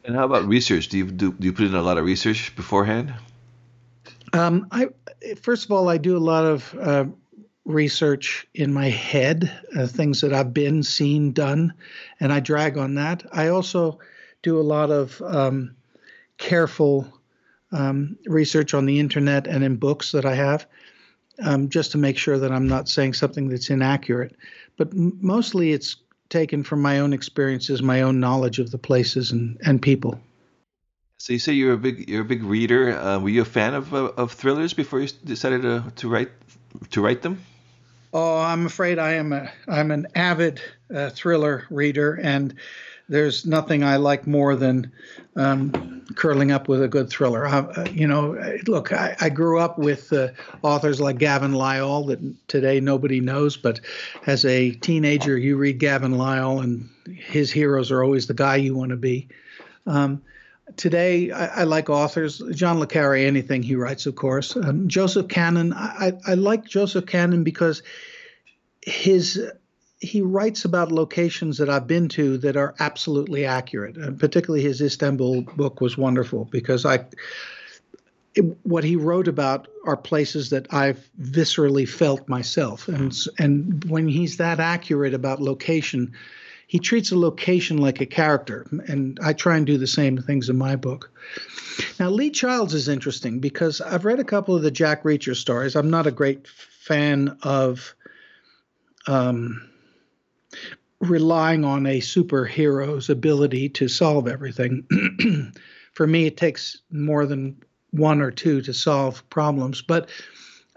And 0.06 0.16
how 0.16 0.26
about 0.26 0.48
research? 0.48 0.88
Do 0.88 0.98
you 0.98 1.12
do, 1.12 1.34
do 1.34 1.46
you 1.46 1.54
put 1.54 1.66
in 1.66 1.76
a 1.76 1.84
lot 1.84 2.00
of 2.00 2.06
research 2.06 2.56
beforehand? 2.56 3.14
Um, 4.34 4.68
I 4.72 4.88
first 5.40 5.66
of 5.66 5.72
all, 5.72 5.88
I 5.88 5.98
do 5.98 6.18
a 6.18 6.26
lot 6.34 6.46
of 6.46 6.76
uh, 6.82 7.06
research 7.66 8.48
in 8.56 8.74
my 8.74 8.90
head, 8.90 9.52
uh, 9.78 9.86
things 9.86 10.22
that 10.22 10.34
I've 10.34 10.54
been, 10.54 10.82
seen, 10.82 11.32
done, 11.32 11.74
and 12.20 12.34
I 12.34 12.40
drag 12.40 12.76
on 12.76 12.96
that. 12.96 13.24
I 13.32 13.50
also 13.50 14.00
do 14.42 14.60
a 14.60 14.66
lot 14.66 14.90
of 14.90 15.22
um, 15.22 15.76
careful 16.38 17.08
um, 17.72 18.18
research 18.26 18.74
on 18.74 18.86
the 18.86 19.00
internet 19.00 19.48
and 19.48 19.64
in 19.64 19.76
books 19.76 20.12
that 20.12 20.26
I 20.26 20.36
have, 20.36 20.66
um, 21.44 21.70
just 21.70 21.92
to 21.92 21.98
make 21.98 22.18
sure 22.18 22.38
that 22.38 22.52
I'm 22.52 22.68
not 22.68 22.88
saying 22.88 23.14
something 23.14 23.50
that's 23.50 23.70
inaccurate. 23.70 24.36
But 24.78 24.92
m- 24.94 25.18
mostly 25.22 25.74
it's 25.74 25.98
taken 26.30 26.64
from 26.64 26.82
my 26.82 27.00
own 27.00 27.14
experiences, 27.14 27.82
my 27.82 28.02
own 28.02 28.20
knowledge 28.20 28.60
of 28.60 28.72
the 28.72 28.78
places 28.78 29.32
and, 29.32 29.58
and 29.66 29.82
people. 29.82 30.20
So 31.18 31.34
you 31.34 31.40
say 31.40 31.54
you're 31.54 31.74
a 31.74 31.78
big 31.78 32.10
you're 32.10 32.22
a 32.22 32.26
big 32.26 32.44
reader. 32.44 32.98
Uh, 32.98 33.20
were 33.20 33.30
you 33.30 33.42
a 33.42 33.46
fan 33.46 33.74
of 33.74 33.94
uh, 33.94 34.12
of 34.18 34.34
thrillers 34.34 34.74
before 34.74 35.00
you 35.00 35.08
decided 35.24 35.62
to, 35.62 35.92
to 35.96 36.10
write 36.10 36.30
to 36.92 37.02
write 37.02 37.22
them? 37.22 37.42
Oh, 38.14 38.38
I'm 38.40 38.66
afraid 38.66 39.00
I 39.00 39.14
am 39.14 39.34
a 39.34 39.52
I'm 39.68 39.92
an 39.92 40.08
avid 40.16 40.62
uh, 40.94 41.10
thriller 41.10 41.66
reader, 41.70 42.20
and 42.22 42.54
there's 43.08 43.46
nothing 43.46 43.84
I 43.84 43.98
like 43.98 44.26
more 44.26 44.56
than 44.56 44.92
um, 45.36 46.04
curling 46.16 46.52
up 46.52 46.68
with 46.68 46.82
a 46.82 46.88
good 46.88 47.10
thriller. 47.10 47.46
Uh, 47.46 47.86
you 47.92 48.08
know, 48.08 48.38
look, 48.68 48.92
I, 48.94 49.16
I 49.20 49.30
grew 49.30 49.60
up 49.60 49.78
with 49.78 50.12
uh, 50.12 50.30
authors 50.62 51.00
like 51.00 51.18
Gavin 51.18 51.54
Lyall 51.54 52.08
that 52.08 52.48
today 52.48 52.80
nobody 52.80 53.20
knows, 53.20 53.58
but 53.58 53.80
as 54.26 54.46
a 54.46 54.72
teenager, 54.72 55.38
you 55.38 55.58
read 55.58 55.80
Gavin 55.80 56.14
Lyall, 56.14 56.64
and 56.64 56.90
his 57.18 57.52
heroes 57.52 57.92
are 57.92 58.04
always 58.04 58.28
the 58.28 58.34
guy 58.34 58.56
you 58.56 58.76
want 58.76 58.90
to 58.90 58.98
be. 58.98 59.28
Um, 59.86 60.24
today, 60.76 61.32
I, 61.32 61.62
I, 61.62 61.64
like 61.64 61.90
authors. 61.90 62.42
John 62.52 62.80
le 62.80 62.88
Carre, 62.88 63.16
anything 63.16 63.62
he 63.62 63.76
writes, 63.76 64.08
of 64.08 64.16
course. 64.16 64.56
Um, 64.56 64.88
Joseph 64.88 65.28
Kanon, 65.28 65.74
I, 65.74 66.14
I 66.26 66.34
like 66.34 66.66
Joseph 66.66 67.06
Kanon 67.06 67.44
because 67.44 67.84
his 68.82 69.42
he 70.06 70.22
writes 70.22 70.66
about 70.66 70.92
locations 70.92 71.58
that 71.58 71.70
I've 71.70 71.88
been 71.88 72.08
to 72.10 72.38
that 72.38 72.56
are 72.56 72.76
absolutely 72.80 73.46
accurate. 73.46 73.98
And 73.98 74.20
particularly 74.20 74.64
his 74.64 74.82
Istanbul 74.82 75.42
book 75.42 75.82
was 75.82 75.98
wonderful 75.98 76.46
because 76.46 76.86
I 76.86 77.06
it, 78.36 78.46
what 78.64 78.84
he 78.84 78.96
wrote 78.96 79.28
about 79.28 79.68
are 79.86 79.98
places 79.98 80.50
that 80.50 80.72
I've 80.74 81.10
viscerally 81.22 81.88
felt 81.88 82.28
myself. 82.30 82.88
And 82.88 83.18
and 83.40 83.84
when 83.86 84.08
he's 84.08 84.38
that 84.38 84.60
accurate 84.60 85.14
about 85.14 85.42
location, 85.42 86.14
he 86.68 86.80
treats 86.80 87.12
a 87.12 87.18
location 87.18 87.78
like 87.78 88.02
a 88.02 88.06
character. 88.06 88.68
And 88.88 89.20
I 89.24 89.34
try 89.34 89.58
and 89.58 89.66
do 89.66 89.78
the 89.78 89.88
same 89.88 90.18
things 90.18 90.50
in 90.50 90.58
my 90.58 90.76
book. 90.76 91.12
Now, 92.00 92.10
Lee 92.10 92.30
Childs 92.30 92.74
is 92.74 92.88
interesting 92.88 93.40
because 93.40 93.82
I've 93.82 94.06
read 94.06 94.20
a 94.20 94.24
couple 94.24 94.56
of 94.56 94.62
the 94.62 94.72
Jack 94.72 95.04
Reacher 95.04 95.36
stories. 95.36 95.76
I'm 95.76 95.90
not 95.90 96.08
a 96.08 96.12
great 96.12 96.48
fan 96.48 97.38
of 97.44 97.96
um, 99.08 99.70
relying 101.02 101.66
on 101.66 101.86
a 101.86 102.00
superhero's 102.00 103.10
ability 103.10 103.70
to 103.70 103.88
solve 103.88 104.28
everything. 104.28 104.86
For 105.94 106.08
me, 106.08 106.26
it 106.26 106.38
takes 106.38 106.82
more 106.92 107.26
than 107.26 107.58
one 107.92 108.22
or 108.22 108.32
two 108.32 108.62
to 108.62 108.74
solve 108.74 109.28
problems. 109.30 109.82
But 109.82 110.10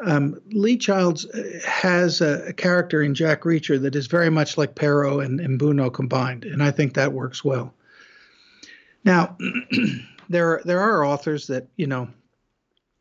um, 0.05 0.41
Lee 0.51 0.77
Childs 0.77 1.27
uh, 1.27 1.61
has 1.67 2.21
a, 2.21 2.49
a, 2.49 2.53
character 2.53 3.03
in 3.03 3.15
Jack 3.15 3.43
Reacher 3.43 3.81
that 3.83 3.97
is 3.97 4.07
very 4.07 4.31
much 4.31 4.57
like 4.57 4.77
Pero 4.77 5.19
and, 5.19 5.41
and 5.41 5.61
Mbuno 5.61 5.93
combined, 5.93 6.45
and 6.45 6.63
I 6.63 6.71
think 6.71 6.95
that 6.95 7.13
works 7.13 7.45
well. 7.45 7.75
Now, 9.05 9.37
there 10.29 10.61
there 10.65 10.81
are 10.81 11.05
authors 11.05 11.49
that 11.49 11.67
you 11.77 11.87
know. 11.87 12.09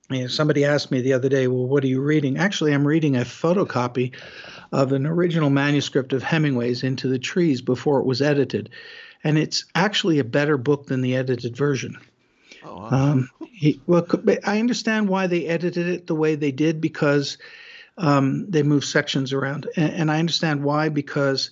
You 0.09 0.21
know, 0.21 0.27
somebody 0.27 0.63
asked 0.63 0.89
me 0.89 1.01
the 1.01 1.13
other 1.13 1.29
day, 1.29 1.47
"Well, 1.47 1.65
what 1.65 1.83
are 1.83 1.87
you 1.87 2.01
reading?" 2.01 2.37
Actually, 2.37 2.73
I'm 2.73 2.87
reading 2.87 3.15
a 3.17 3.21
photocopy 3.21 4.13
of 4.71 4.91
an 4.91 5.05
original 5.05 5.49
manuscript 5.49 6.13
of 6.13 6.23
Hemingway's 6.23 6.83
Into 6.83 7.07
the 7.07 7.19
Trees 7.19 7.61
before 7.61 7.99
it 7.99 8.05
was 8.05 8.21
edited. 8.21 8.69
And 9.23 9.37
it's 9.37 9.65
actually 9.75 10.19
a 10.19 10.23
better 10.23 10.57
book 10.57 10.87
than 10.87 11.01
the 11.01 11.15
edited 11.15 11.55
version. 11.57 11.97
Oh, 12.63 12.77
wow. 12.77 12.89
um, 12.89 13.29
he, 13.51 13.81
well, 13.87 14.05
I 14.45 14.59
understand 14.59 15.09
why 15.09 15.27
they 15.27 15.45
edited 15.45 15.87
it 15.87 16.07
the 16.07 16.15
way 16.15 16.35
they 16.35 16.51
did 16.51 16.79
because 16.79 17.37
um, 17.97 18.49
they 18.49 18.63
moved 18.63 18.85
sections 18.85 19.33
around. 19.33 19.67
And, 19.75 19.93
and 19.93 20.11
I 20.11 20.19
understand 20.19 20.63
why 20.63 20.89
because 20.89 21.51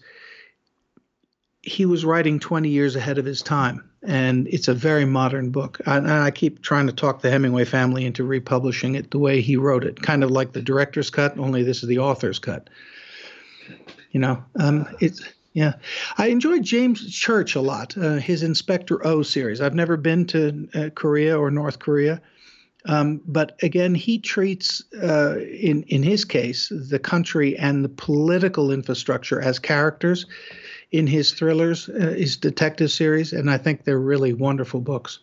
he 1.66 1.86
was 1.86 2.06
writing 2.06 2.40
20 2.40 2.70
years 2.70 2.96
ahead 2.96 3.18
of 3.18 3.26
his 3.26 3.42
time 3.42 3.84
and 4.08 4.48
it's 4.48 4.68
a 4.68 4.74
very 4.74 5.06
modern 5.06 5.50
book. 5.50 5.80
And 5.86 6.10
I 6.12 6.32
keep 6.32 6.62
trying 6.62 6.88
to 6.88 6.94
talk 6.94 7.22
the 7.22 7.32
Hemingway 7.32 7.66
family 7.66 8.06
into 8.06 8.24
republishing 8.24 8.96
it 8.96 9.12
the 9.12 9.20
way 9.20 9.42
he 9.42 9.58
wrote 9.58 9.84
it, 9.84 10.02
kind 10.02 10.24
of 10.24 10.32
like 10.32 10.54
the 10.54 10.62
director's 10.62 11.10
cut, 11.10 11.38
only 11.38 11.64
this 11.64 11.84
is 11.84 11.90
the 11.90 12.00
author's 12.00 12.40
cut. 12.40 12.70
You 14.12 14.20
know, 14.20 14.44
um, 14.60 14.88
it's 15.02 15.22
yeah. 15.54 15.74
I 16.18 16.28
enjoyed 16.28 16.64
James 16.64 17.12
Church 17.14 17.56
a 17.56 17.62
lot. 17.62 17.98
Uh, 17.98 18.16
his 18.16 18.44
Inspector 18.44 19.06
O 19.06 19.24
series. 19.24 19.62
I've 19.62 19.74
never 19.74 19.98
been 19.98 20.26
to 20.28 20.70
uh, 20.74 20.90
Korea 20.96 21.38
or 21.38 21.50
North 21.50 21.80
Korea. 21.80 22.22
Um, 22.88 23.22
but 23.26 23.58
again, 23.64 23.96
he 23.96 24.20
treats, 24.20 24.84
uh, 25.02 25.38
in 25.40 25.84
in 25.84 26.04
his 26.04 26.24
case, 26.24 26.72
the 26.72 27.00
country 27.00 27.58
and 27.58 27.84
the 27.84 27.90
political 27.90 28.72
infrastructure 28.72 29.42
as 29.42 29.58
characters 29.58 30.28
in 30.96 31.08
his 31.08 31.34
thrillers, 31.34 31.90
uh, 31.90 32.16
his 32.18 32.38
detective 32.38 32.90
series, 32.90 33.34
and 33.34 33.52
I 33.52 33.58
think 33.58 33.84
they're 33.84 34.00
really 34.00 34.34
wonderful 34.34 34.80
books. 34.80 35.20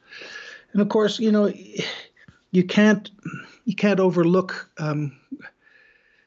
And 0.72 0.82
of 0.82 0.90
course, 0.90 1.18
you 1.18 1.32
know, 1.32 1.50
you 2.50 2.64
can't 2.64 3.10
you 3.64 3.74
can't 3.74 3.98
overlook 3.98 4.70
um, 4.78 5.18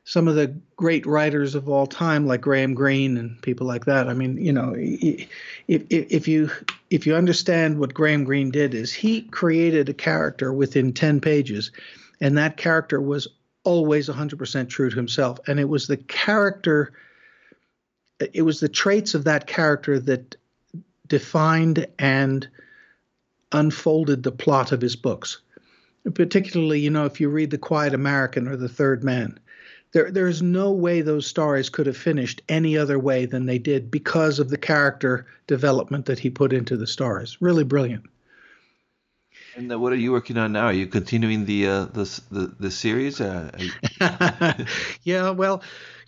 some 0.04 0.28
of 0.28 0.34
the 0.34 0.56
great 0.76 1.06
writers 1.06 1.54
of 1.54 1.70
all 1.70 1.86
time, 1.86 2.26
like 2.26 2.42
Graham 2.42 2.74
Greene 2.74 3.18
and 3.18 3.40
people 3.44 3.68
like 3.68 3.86
that. 3.86 4.10
I 4.10 4.14
mean, 4.16 4.38
you 4.38 4.52
know, 4.52 4.74
if, 4.76 5.28
if 5.68 6.28
you 6.28 6.50
if 6.90 7.06
you 7.06 7.16
understand 7.16 7.80
what 7.80 7.94
Graham 7.94 8.24
Greene 8.24 8.50
did, 8.50 8.74
is 8.74 8.92
he 8.94 9.22
created 9.22 9.90
a 9.90 9.94
character 9.94 10.54
within 10.54 10.92
ten 10.92 11.22
pages, 11.22 11.72
and 12.20 12.36
that 12.40 12.58
character 12.58 13.00
was 13.00 13.28
always 13.64 14.10
100% 14.10 14.70
true 14.70 14.90
to 14.90 14.96
himself, 14.96 15.40
and 15.48 15.60
it 15.60 15.70
was 15.70 15.86
the 15.86 15.98
character, 15.98 16.94
it 18.20 18.44
was 18.44 18.60
the 18.60 18.70
traits 18.70 19.14
of 19.14 19.24
that 19.26 19.48
character 19.48 20.00
that 20.00 20.36
defined 21.08 21.86
and 22.00 22.48
unfolded 23.52 24.24
the 24.24 24.32
plot 24.32 24.72
of 24.72 24.82
his 24.82 24.96
books. 24.96 25.40
Particularly, 26.14 26.80
you 26.80 26.90
know, 26.90 27.06
if 27.06 27.20
you 27.20 27.30
read 27.30 27.50
The 27.50 27.58
Quiet 27.58 27.94
American 27.94 28.48
or 28.48 28.56
The 28.56 28.70
Third 28.70 29.04
Man 29.04 29.40
there 29.96 30.12
there's 30.12 30.42
no 30.42 30.74
way 30.74 31.00
those 31.00 31.26
stories 31.26 31.70
could 31.70 31.86
have 31.86 31.96
finished 31.96 32.42
any 32.50 32.78
other 32.78 33.00
way 33.00 33.26
than 33.26 33.46
they 33.46 33.58
did 33.58 33.90
because 33.90 34.40
of 34.40 34.50
the 34.50 34.58
character 34.58 35.26
development 35.48 36.06
that 36.06 36.20
he 36.20 36.30
put 36.30 36.52
into 36.52 36.76
the 36.76 36.86
stars. 36.86 37.38
Really 37.40 37.64
brilliant. 37.64 38.06
And 39.56 39.72
uh, 39.72 39.80
what 39.80 39.94
are 39.94 39.98
you 39.98 40.12
working 40.12 40.38
on 40.38 40.52
now? 40.52 40.66
Are 40.66 40.74
you 40.74 40.88
continuing 40.88 41.46
the 41.46 41.68
uh, 41.68 41.86
the, 41.86 42.22
the 42.30 42.56
the 42.60 42.72
series? 42.72 43.22
Uh, 43.22 43.58
yeah, 45.04 45.30
well, 45.30 45.64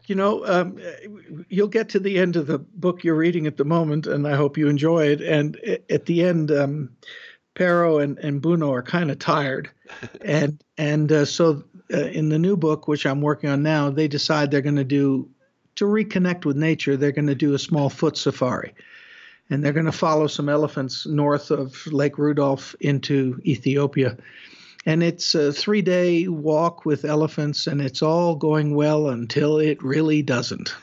you 0.07 0.15
know, 0.15 0.45
um, 0.45 0.79
you'll 1.49 1.67
get 1.67 1.89
to 1.89 1.99
the 1.99 2.17
end 2.17 2.37
of 2.37 2.47
the 2.47 2.59
book 2.59 3.03
you're 3.03 3.15
reading 3.15 3.45
at 3.45 3.57
the 3.57 3.65
moment, 3.65 4.07
and 4.07 4.25
I 4.25 4.35
hope 4.35 4.57
you 4.57 4.69
enjoy 4.69 5.07
it. 5.07 5.21
And 5.21 5.57
at 5.89 6.05
the 6.05 6.23
end, 6.23 6.49
um, 6.49 6.89
Pero 7.55 7.99
and, 7.99 8.17
and 8.19 8.41
Mbuno 8.41 8.71
are 8.71 8.81
kind 8.81 9.11
of 9.11 9.19
tired, 9.19 9.69
and 10.21 10.63
and 10.77 11.11
uh, 11.11 11.25
so 11.25 11.63
uh, 11.93 11.97
in 11.97 12.29
the 12.29 12.39
new 12.39 12.55
book, 12.55 12.87
which 12.87 13.05
I'm 13.05 13.21
working 13.21 13.49
on 13.49 13.63
now, 13.63 13.89
they 13.89 14.07
decide 14.07 14.49
they're 14.49 14.61
going 14.61 14.77
to 14.77 14.85
do 14.85 15.29
to 15.75 15.85
reconnect 15.85 16.45
with 16.45 16.55
nature. 16.55 16.95
They're 16.95 17.11
going 17.11 17.27
to 17.27 17.35
do 17.35 17.53
a 17.53 17.59
small 17.59 17.89
foot 17.89 18.15
safari, 18.15 18.73
and 19.49 19.63
they're 19.63 19.73
going 19.73 19.85
to 19.87 19.91
follow 19.91 20.27
some 20.27 20.47
elephants 20.47 21.05
north 21.05 21.51
of 21.51 21.85
Lake 21.87 22.17
Rudolph 22.17 22.75
into 22.79 23.41
Ethiopia. 23.43 24.17
And 24.87 25.03
it's 25.03 25.35
a 25.35 25.51
three 25.51 25.81
day 25.81 26.29
walk 26.29 26.85
with 26.85 27.03
elephants, 27.03 27.67
and 27.67 27.81
it's 27.81 28.01
all 28.01 28.37
going 28.37 28.73
well 28.73 29.09
until 29.09 29.59
it 29.59 29.83
really 29.83 30.21
doesn't. 30.21 30.73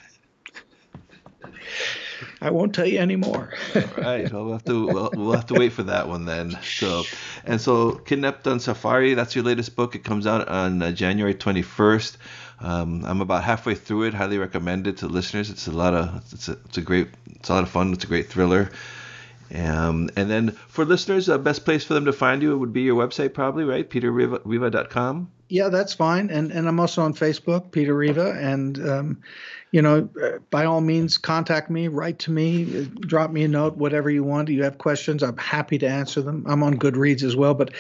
I 2.43 2.51
won't 2.51 2.75
tell 2.75 2.87
you 2.87 2.99
anymore. 2.99 3.55
right. 3.97 4.31
Well, 4.31 4.53
have 4.53 4.65
to 4.67 4.87
we'll, 4.87 5.11
we'll, 5.15 5.33
have 5.33 5.47
to 5.47 5.55
wait 5.55 5.73
for 5.73 5.85
that 5.85 6.07
one 6.07 6.27
then. 6.27 6.59
So, 6.63 7.05
and 7.45 7.59
so 7.59 7.93
Kidnapped 7.93 8.47
on 8.47 8.61
Safari. 8.61 9.15
That's 9.15 9.35
your 9.35 9.45
latest 9.45 9.75
book. 9.75 9.95
It 9.95 10.05
comes 10.05 10.27
out 10.27 10.49
on 10.49 10.83
uh, 10.83 10.93
January 10.93 11.35
21st. 11.35 12.19
Um, 12.61 13.07
I'm 13.07 13.23
about 13.23 13.43
halfway 13.43 13.75
through 13.75 14.03
it. 14.03 14.13
Highly 14.13 14.37
recommend 14.37 14.87
it 14.87 14.99
to 14.99 15.07
listeners. 15.07 15.49
It's 15.49 15.67
a 15.67 15.73
lot 15.73 15.95
of 15.95 16.23
it's 16.31 16.49
a, 16.49 16.59
it's 16.67 16.77
a 16.77 16.83
great 16.83 17.09
it's 17.37 17.49
a 17.49 17.55
lot 17.55 17.63
of 17.63 17.71
fun. 17.71 17.95
It's 17.95 18.05
a 18.05 18.09
great 18.09 18.29
thriller. 18.29 18.71
Um, 19.55 20.11
and 20.17 20.31
then 20.31 20.51
for 20.69 20.85
listeners, 20.85 21.27
the 21.27 21.39
best 21.39 21.65
place 21.65 21.85
for 21.85 21.95
them 21.95 22.05
to 22.07 22.13
find 22.13 22.43
you 22.43 22.57
would 22.59 22.73
be 22.73 22.83
your 22.83 22.97
website, 22.97 23.35
probably, 23.35 23.65
right? 23.65 23.89
PeterRiva.com. 23.89 25.31
Yeah, 25.49 25.69
that's 25.69 25.95
fine. 25.95 26.31
And 26.31 26.51
and 26.51 26.67
I'm 26.67 26.81
also 26.81 27.03
on 27.03 27.15
Facebook, 27.15 27.71
Peter 27.71 27.95
Riva. 27.95 28.33
And 28.33 28.89
um, 28.89 29.23
you 29.73 29.83
know, 29.83 30.09
uh, 30.23 30.39
by 30.51 30.65
all 30.65 30.81
means, 30.81 31.19
contact 31.19 31.69
me, 31.69 31.89
write 31.89 32.21
to 32.21 32.31
me, 32.31 32.87
drop 33.01 33.31
me 33.31 33.43
a 33.43 33.49
note, 33.49 33.77
whatever 33.77 34.09
you 34.09 34.23
want. 34.23 34.49
You 34.49 34.63
have 34.63 34.79
questions, 34.79 35.23
I'm 35.23 35.37
happy 35.37 35.79
to 35.79 35.87
answer 35.89 36.23
them. 36.23 36.45
I'm 36.49 36.63
on 36.63 36.79
Goodreads 36.79 37.25
as 37.25 37.35
well, 37.35 37.55
but 37.55 37.73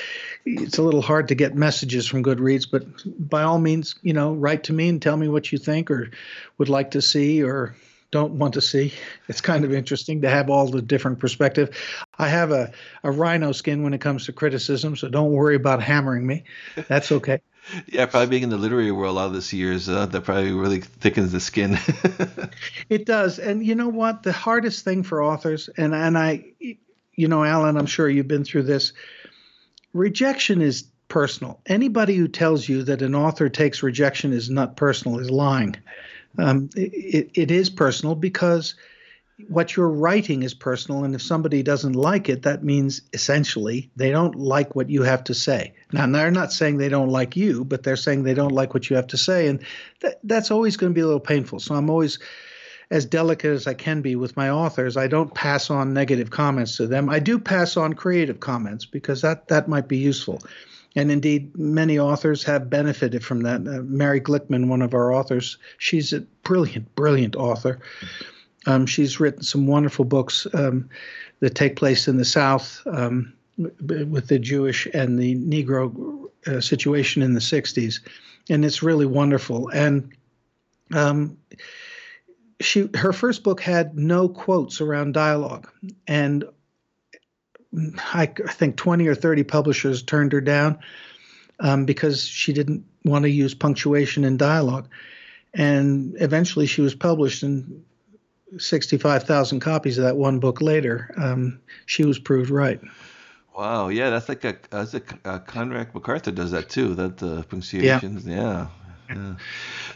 it's 0.44 0.76
a 0.76 0.82
little 0.82 1.02
hard 1.02 1.28
to 1.28 1.34
get 1.34 1.54
messages 1.54 2.06
from 2.06 2.24
Goodreads. 2.24 2.66
But 2.68 2.84
by 3.28 3.44
all 3.44 3.60
means, 3.60 3.94
you 4.02 4.12
know, 4.12 4.34
write 4.34 4.64
to 4.64 4.72
me 4.72 4.88
and 4.88 5.00
tell 5.00 5.16
me 5.16 5.28
what 5.28 5.52
you 5.52 5.58
think 5.58 5.90
or 5.90 6.10
would 6.58 6.68
like 6.68 6.90
to 6.92 7.00
see 7.00 7.42
or 7.42 7.76
don't 8.14 8.34
want 8.34 8.54
to 8.54 8.60
see. 8.60 8.92
It's 9.28 9.40
kind 9.40 9.64
of 9.64 9.72
interesting 9.72 10.22
to 10.22 10.30
have 10.30 10.48
all 10.48 10.68
the 10.68 10.80
different 10.80 11.18
perspective. 11.18 11.76
I 12.16 12.28
have 12.28 12.52
a, 12.52 12.70
a 13.02 13.10
rhino 13.10 13.50
skin 13.50 13.82
when 13.82 13.92
it 13.92 14.00
comes 14.00 14.26
to 14.26 14.32
criticism, 14.32 14.94
so 14.94 15.08
don't 15.08 15.32
worry 15.32 15.56
about 15.56 15.82
hammering 15.82 16.24
me. 16.24 16.44
That's 16.86 17.10
okay. 17.10 17.40
yeah, 17.86 18.06
probably 18.06 18.28
being 18.28 18.44
in 18.44 18.50
the 18.50 18.56
literary 18.56 18.92
world 18.92 19.18
all 19.18 19.30
this 19.30 19.52
years, 19.52 19.88
uh, 19.88 20.06
that 20.06 20.20
probably 20.20 20.52
really 20.52 20.80
thickens 20.80 21.32
the 21.32 21.40
skin. 21.40 21.76
it 22.88 23.04
does, 23.04 23.40
and 23.40 23.66
you 23.66 23.74
know 23.74 23.88
what? 23.88 24.22
The 24.22 24.32
hardest 24.32 24.84
thing 24.84 25.02
for 25.02 25.20
authors, 25.20 25.68
and 25.76 25.92
and 25.92 26.16
I, 26.16 26.44
you 26.60 27.26
know, 27.26 27.42
Alan, 27.42 27.76
I'm 27.76 27.86
sure 27.86 28.08
you've 28.08 28.28
been 28.28 28.44
through 28.44 28.62
this. 28.62 28.92
Rejection 29.92 30.62
is 30.62 30.84
personal. 31.08 31.60
Anybody 31.66 32.14
who 32.14 32.28
tells 32.28 32.68
you 32.68 32.84
that 32.84 33.02
an 33.02 33.16
author 33.16 33.48
takes 33.48 33.82
rejection 33.82 34.32
is 34.32 34.50
not 34.50 34.76
personal 34.76 35.18
is 35.18 35.32
lying. 35.32 35.74
Um, 36.38 36.70
it, 36.76 37.30
it 37.34 37.50
is 37.50 37.70
personal 37.70 38.14
because 38.14 38.74
what 39.48 39.76
you're 39.76 39.88
writing 39.88 40.42
is 40.42 40.54
personal, 40.54 41.04
and 41.04 41.14
if 41.14 41.22
somebody 41.22 41.62
doesn't 41.62 41.94
like 41.94 42.28
it, 42.28 42.42
that 42.42 42.62
means 42.62 43.02
essentially 43.12 43.90
they 43.96 44.10
don't 44.10 44.36
like 44.36 44.76
what 44.76 44.90
you 44.90 45.02
have 45.02 45.24
to 45.24 45.34
say. 45.34 45.74
Now, 45.92 46.06
they're 46.06 46.30
not 46.30 46.52
saying 46.52 46.76
they 46.76 46.88
don't 46.88 47.08
like 47.08 47.36
you, 47.36 47.64
but 47.64 47.82
they're 47.82 47.96
saying 47.96 48.22
they 48.22 48.34
don't 48.34 48.52
like 48.52 48.74
what 48.74 48.88
you 48.88 48.96
have 48.96 49.08
to 49.08 49.16
say, 49.16 49.48
and 49.48 49.64
that, 50.00 50.20
that's 50.22 50.50
always 50.50 50.76
going 50.76 50.92
to 50.92 50.94
be 50.94 51.00
a 51.00 51.06
little 51.06 51.20
painful. 51.20 51.58
So 51.58 51.74
I'm 51.74 51.90
always 51.90 52.18
as 52.90 53.06
delicate 53.06 53.50
as 53.50 53.66
I 53.66 53.74
can 53.74 54.02
be 54.02 54.14
with 54.14 54.36
my 54.36 54.50
authors. 54.50 54.96
I 54.96 55.08
don't 55.08 55.34
pass 55.34 55.70
on 55.70 55.94
negative 55.94 56.30
comments 56.30 56.76
to 56.76 56.86
them. 56.86 57.08
I 57.08 57.18
do 57.18 57.38
pass 57.38 57.76
on 57.76 57.94
creative 57.94 58.40
comments 58.40 58.84
because 58.84 59.22
that 59.22 59.48
that 59.48 59.68
might 59.68 59.88
be 59.88 59.98
useful. 59.98 60.40
And 60.96 61.10
indeed, 61.10 61.56
many 61.56 61.98
authors 61.98 62.44
have 62.44 62.70
benefited 62.70 63.24
from 63.24 63.40
that. 63.40 63.60
Uh, 63.60 63.82
Mary 63.82 64.20
Glickman, 64.20 64.68
one 64.68 64.82
of 64.82 64.94
our 64.94 65.12
authors, 65.12 65.58
she's 65.78 66.12
a 66.12 66.20
brilliant, 66.44 66.94
brilliant 66.94 67.34
author. 67.34 67.80
Um, 68.66 68.86
she's 68.86 69.18
written 69.18 69.42
some 69.42 69.66
wonderful 69.66 70.04
books 70.04 70.46
um, 70.54 70.88
that 71.40 71.54
take 71.54 71.76
place 71.76 72.06
in 72.06 72.16
the 72.16 72.24
South 72.24 72.80
um, 72.86 73.32
with 73.58 74.28
the 74.28 74.38
Jewish 74.38 74.86
and 74.94 75.18
the 75.18 75.34
Negro 75.36 76.28
uh, 76.46 76.60
situation 76.60 77.22
in 77.22 77.34
the 77.34 77.40
60s. 77.40 78.00
And 78.48 78.64
it's 78.64 78.82
really 78.82 79.06
wonderful. 79.06 79.68
And 79.70 80.12
um, 80.92 81.36
she 82.60 82.88
her 82.94 83.12
first 83.12 83.42
book 83.42 83.60
had 83.60 83.96
no 83.98 84.28
quotes 84.28 84.80
around 84.80 85.14
dialogue. 85.14 85.68
And 86.06 86.44
I, 88.12 88.22
I 88.22 88.52
think 88.52 88.76
20 88.76 89.06
or 89.06 89.14
30 89.14 89.44
publishers 89.44 90.02
turned 90.02 90.32
her 90.32 90.40
down 90.40 90.78
um, 91.60 91.84
because 91.84 92.24
she 92.24 92.52
didn't 92.52 92.84
want 93.04 93.24
to 93.24 93.30
use 93.30 93.54
punctuation 93.54 94.24
in 94.24 94.36
dialogue. 94.36 94.88
And 95.52 96.16
eventually 96.20 96.66
she 96.66 96.80
was 96.80 96.94
published, 96.94 97.42
and 97.42 97.84
65,000 98.58 99.60
copies 99.60 99.98
of 99.98 100.04
that 100.04 100.16
one 100.16 100.40
book 100.40 100.60
later, 100.60 101.14
um, 101.16 101.60
she 101.86 102.04
was 102.04 102.18
proved 102.18 102.50
right. 102.50 102.80
Wow, 103.56 103.88
yeah, 103.88 104.10
that's 104.10 104.28
like 104.28 104.44
a, 104.44 104.56
that's 104.70 104.94
a, 104.94 105.02
a 105.24 105.38
Conrad 105.38 105.94
MacArthur 105.94 106.32
does 106.32 106.50
that 106.50 106.68
too. 106.68 106.94
That 106.94 107.22
uh, 107.22 107.42
punctuations, 107.44 108.26
yeah. 108.26 108.34
yeah. 108.34 108.66
Yeah. 109.08 109.34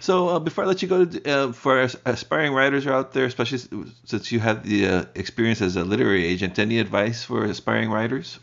So 0.00 0.28
uh, 0.28 0.38
before 0.38 0.64
I 0.64 0.66
let 0.66 0.82
you 0.82 0.88
go, 0.88 1.08
uh, 1.26 1.52
for 1.52 1.88
aspiring 2.04 2.52
writers 2.52 2.86
out 2.86 3.12
there, 3.12 3.24
especially 3.24 3.58
since 4.04 4.32
you 4.32 4.40
have 4.40 4.66
the 4.68 4.86
uh, 4.86 5.04
experience 5.14 5.60
as 5.60 5.76
a 5.76 5.84
literary 5.84 6.26
agent, 6.26 6.58
any 6.58 6.78
advice 6.78 7.24
for 7.24 7.44
aspiring 7.44 7.90
writers? 7.90 8.38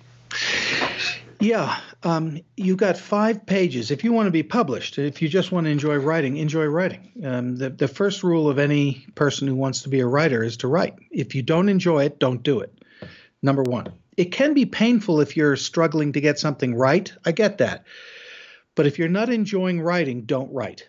Yeah, 1.39 1.79
um, 2.03 2.41
you 2.55 2.75
got 2.75 2.97
five 2.97 3.45
pages. 3.45 3.91
If 3.91 4.03
you 4.03 4.13
want 4.13 4.27
to 4.27 4.31
be 4.31 4.43
published, 4.43 4.97
if 4.97 5.21
you 5.21 5.27
just 5.27 5.51
want 5.51 5.65
to 5.65 5.71
enjoy 5.71 5.97
writing, 5.97 6.37
enjoy 6.37 6.65
writing. 6.65 7.11
Um, 7.23 7.57
the, 7.57 7.69
the 7.69 7.87
first 7.87 8.23
rule 8.23 8.49
of 8.49 8.57
any 8.57 9.05
person 9.15 9.47
who 9.47 9.55
wants 9.55 9.81
to 9.81 9.89
be 9.89 9.99
a 9.99 10.07
writer 10.07 10.43
is 10.43 10.57
to 10.57 10.67
write. 10.67 10.95
If 11.11 11.35
you 11.35 11.41
don't 11.41 11.69
enjoy 11.69 12.05
it, 12.05 12.19
don't 12.19 12.41
do 12.41 12.61
it. 12.61 12.73
Number 13.41 13.63
one. 13.63 13.93
It 14.17 14.31
can 14.31 14.53
be 14.53 14.65
painful 14.65 15.19
if 15.19 15.35
you're 15.35 15.57
struggling 15.57 16.13
to 16.13 16.21
get 16.21 16.39
something 16.39 16.73
right. 16.73 17.11
I 17.25 17.33
get 17.33 17.57
that. 17.57 17.83
But 18.75 18.85
if 18.85 18.99
you're 18.99 19.07
not 19.07 19.29
enjoying 19.29 19.81
writing, 19.81 20.21
don't 20.23 20.53
write. 20.53 20.87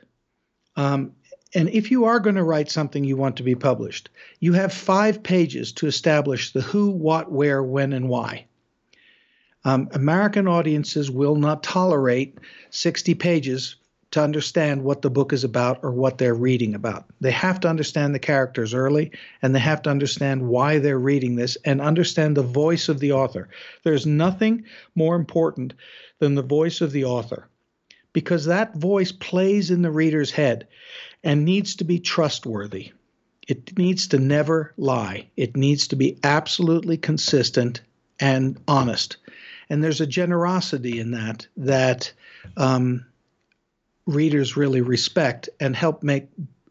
Um, 0.74 1.12
and 1.54 1.68
if 1.70 1.90
you 1.90 2.04
are 2.04 2.20
going 2.20 2.36
to 2.36 2.42
write 2.42 2.70
something 2.70 3.04
you 3.04 3.16
want 3.16 3.36
to 3.36 3.42
be 3.42 3.54
published, 3.54 4.10
you 4.40 4.52
have 4.52 4.74
five 4.74 5.22
pages 5.22 5.72
to 5.74 5.86
establish 5.86 6.52
the 6.52 6.60
who, 6.60 6.90
what, 6.90 7.30
where, 7.30 7.62
when, 7.62 7.92
and 7.92 8.08
why. 8.08 8.46
Um, 9.64 9.88
American 9.92 10.48
audiences 10.48 11.10
will 11.10 11.36
not 11.36 11.62
tolerate 11.62 12.38
60 12.70 13.14
pages 13.14 13.76
to 14.10 14.22
understand 14.22 14.82
what 14.82 15.02
the 15.02 15.10
book 15.10 15.32
is 15.32 15.44
about 15.44 15.80
or 15.82 15.90
what 15.92 16.18
they're 16.18 16.34
reading 16.34 16.74
about. 16.74 17.04
They 17.20 17.32
have 17.32 17.58
to 17.60 17.68
understand 17.68 18.14
the 18.14 18.20
characters 18.20 18.74
early 18.74 19.10
and 19.42 19.54
they 19.54 19.60
have 19.60 19.82
to 19.82 19.90
understand 19.90 20.46
why 20.46 20.78
they're 20.78 20.98
reading 20.98 21.36
this 21.36 21.56
and 21.64 21.80
understand 21.80 22.36
the 22.36 22.42
voice 22.42 22.88
of 22.88 23.00
the 23.00 23.12
author. 23.12 23.48
There's 23.82 24.06
nothing 24.06 24.64
more 24.94 25.16
important 25.16 25.74
than 26.18 26.34
the 26.34 26.42
voice 26.42 26.80
of 26.80 26.92
the 26.92 27.04
author 27.04 27.48
because 28.16 28.46
that 28.46 28.74
voice 28.74 29.12
plays 29.12 29.70
in 29.70 29.82
the 29.82 29.90
reader's 29.90 30.30
head 30.30 30.66
and 31.22 31.44
needs 31.44 31.76
to 31.76 31.84
be 31.84 32.00
trustworthy. 32.00 32.92
It 33.46 33.76
needs 33.76 34.08
to 34.08 34.18
never 34.18 34.72
lie. 34.78 35.28
It 35.36 35.54
needs 35.54 35.88
to 35.88 35.96
be 35.96 36.18
absolutely 36.24 36.96
consistent 36.96 37.82
and 38.18 38.58
honest 38.66 39.18
and 39.68 39.82
there's 39.82 40.00
a 40.00 40.06
generosity 40.06 41.00
in 41.00 41.12
that 41.12 41.46
that 41.56 42.12
um, 42.56 43.06
readers 44.06 44.56
really 44.56 44.80
respect 44.80 45.48
and 45.60 45.74
help 45.74 46.02
make 46.02 46.28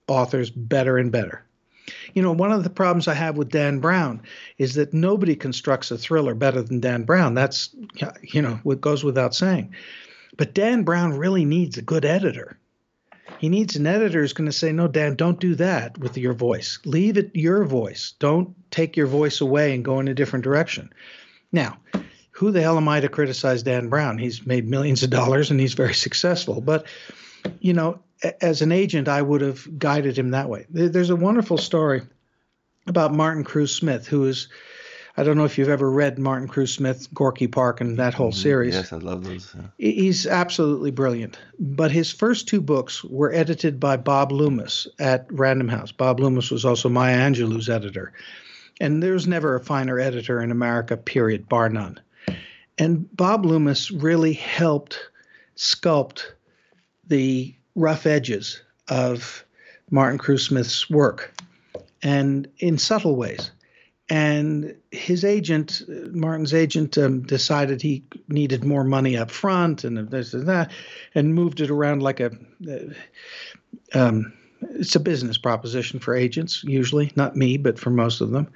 authors 0.07 0.49
better 0.49 0.97
and 0.97 1.11
better. 1.11 1.43
You 2.13 2.21
know, 2.21 2.31
one 2.31 2.51
of 2.51 2.63
the 2.63 2.69
problems 2.69 3.07
I 3.07 3.13
have 3.13 3.37
with 3.37 3.49
Dan 3.49 3.79
Brown 3.79 4.21
is 4.57 4.75
that 4.75 4.93
nobody 4.93 5.35
constructs 5.35 5.91
a 5.91 5.97
thriller 5.97 6.33
better 6.33 6.61
than 6.61 6.79
Dan 6.79 7.03
Brown. 7.03 7.35
That's, 7.35 7.75
you 8.21 8.41
know, 8.41 8.59
what 8.63 8.81
goes 8.81 9.03
without 9.03 9.35
saying. 9.35 9.75
But 10.37 10.53
Dan 10.53 10.83
Brown 10.83 11.17
really 11.17 11.45
needs 11.45 11.77
a 11.77 11.81
good 11.81 12.05
editor. 12.05 12.57
He 13.39 13.49
needs 13.49 13.75
an 13.75 13.87
editor 13.87 14.21
who's 14.21 14.33
going 14.33 14.49
to 14.49 14.51
say, 14.51 14.71
No, 14.71 14.87
Dan, 14.87 15.15
don't 15.15 15.39
do 15.39 15.55
that 15.55 15.97
with 15.97 16.17
your 16.17 16.33
voice. 16.33 16.79
Leave 16.85 17.17
it 17.17 17.31
your 17.33 17.63
voice. 17.65 18.13
Don't 18.19 18.53
take 18.71 18.95
your 18.95 19.07
voice 19.07 19.41
away 19.41 19.73
and 19.73 19.83
go 19.83 19.99
in 19.99 20.07
a 20.07 20.13
different 20.13 20.43
direction. 20.43 20.93
Now, 21.51 21.77
who 22.31 22.51
the 22.51 22.61
hell 22.61 22.77
am 22.77 22.87
I 22.87 22.99
to 22.99 23.09
criticize 23.09 23.63
Dan 23.63 23.89
Brown? 23.89 24.17
He's 24.17 24.45
made 24.45 24.67
millions 24.67 25.03
of 25.03 25.09
dollars 25.09 25.51
and 25.51 25.59
he's 25.59 25.73
very 25.73 25.93
successful. 25.93 26.61
But, 26.61 26.85
you 27.59 27.73
know, 27.73 27.99
as 28.41 28.61
an 28.61 28.71
agent, 28.71 29.07
I 29.07 29.21
would 29.21 29.41
have 29.41 29.79
guided 29.79 30.17
him 30.17 30.31
that 30.31 30.49
way. 30.49 30.65
There's 30.69 31.09
a 31.09 31.15
wonderful 31.15 31.57
story 31.57 32.01
about 32.87 33.13
Martin 33.13 33.43
Cruz 33.43 33.73
Smith, 33.73 34.07
who 34.07 34.25
is, 34.25 34.49
I 35.17 35.23
don't 35.23 35.37
know 35.37 35.45
if 35.45 35.57
you've 35.57 35.69
ever 35.69 35.89
read 35.89 36.19
Martin 36.19 36.47
Cruz 36.47 36.73
Smith, 36.73 37.07
Gorky 37.13 37.47
Park, 37.47 37.79
and 37.79 37.97
that 37.97 38.13
whole 38.13 38.31
mm-hmm. 38.31 38.41
series. 38.41 38.73
Yes, 38.73 38.91
I 38.91 38.97
love 38.97 39.23
those. 39.23 39.55
Yeah. 39.55 39.67
He's 39.77 40.27
absolutely 40.27 40.91
brilliant. 40.91 41.39
But 41.57 41.91
his 41.91 42.11
first 42.11 42.49
two 42.49 42.59
books 42.59 43.03
were 43.03 43.33
edited 43.33 43.79
by 43.79 43.95
Bob 43.95 44.33
Loomis 44.33 44.87
at 44.99 45.25
Random 45.31 45.69
House. 45.69 45.91
Bob 45.91 46.19
Loomis 46.19 46.51
was 46.51 46.65
also 46.65 46.89
Maya 46.89 47.17
Angelou's 47.17 47.69
editor. 47.69 48.11
And 48.81 49.01
there's 49.01 49.25
never 49.25 49.55
a 49.55 49.61
finer 49.61 49.99
editor 49.99 50.41
in 50.41 50.51
America, 50.51 50.97
period, 50.97 51.47
bar 51.47 51.69
none. 51.69 51.99
And 52.77 53.07
Bob 53.15 53.45
Loomis 53.45 53.91
really 53.91 54.33
helped 54.33 54.99
sculpt 55.55 56.25
the 57.07 57.55
rough 57.75 58.05
edges 58.05 58.61
of 58.89 59.45
Martin 59.91 60.17
Cruz 60.17 60.45
Smith's 60.45 60.89
work 60.89 61.33
and 62.03 62.47
in 62.59 62.77
subtle 62.77 63.15
ways. 63.15 63.51
And 64.07 64.75
his 64.91 65.25
agent, 65.25 65.81
Martin's 65.87 66.53
agent, 66.53 66.97
um, 66.97 67.23
decided 67.23 67.81
he 67.81 68.03
needed 68.27 68.63
more 68.63 68.83
money 68.83 69.17
up 69.17 69.31
front 69.31 69.83
and 69.83 70.09
this 70.09 70.33
and 70.33 70.47
that, 70.47 70.71
and 71.15 71.33
moved 71.33 71.59
it 71.59 71.71
around 71.71 72.03
like 72.03 72.19
a. 72.19 72.31
Uh, 72.69 73.97
um, 73.97 74.33
it's 74.61 74.95
a 74.95 74.99
business 74.99 75.37
proposition 75.37 75.99
for 75.99 76.15
agents, 76.15 76.63
usually, 76.63 77.11
not 77.15 77.35
me, 77.35 77.57
but 77.57 77.79
for 77.79 77.89
most 77.89 78.21
of 78.21 78.31
them. 78.31 78.47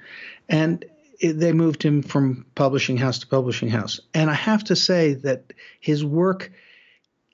And 0.48 0.84
it, 1.20 1.34
they 1.34 1.52
moved 1.52 1.82
him 1.82 2.02
from 2.02 2.46
publishing 2.54 2.96
house 2.96 3.18
to 3.18 3.26
publishing 3.26 3.68
house. 3.68 4.00
And 4.14 4.30
I 4.30 4.34
have 4.34 4.64
to 4.64 4.76
say 4.76 5.14
that 5.14 5.52
his 5.80 6.04
work 6.04 6.50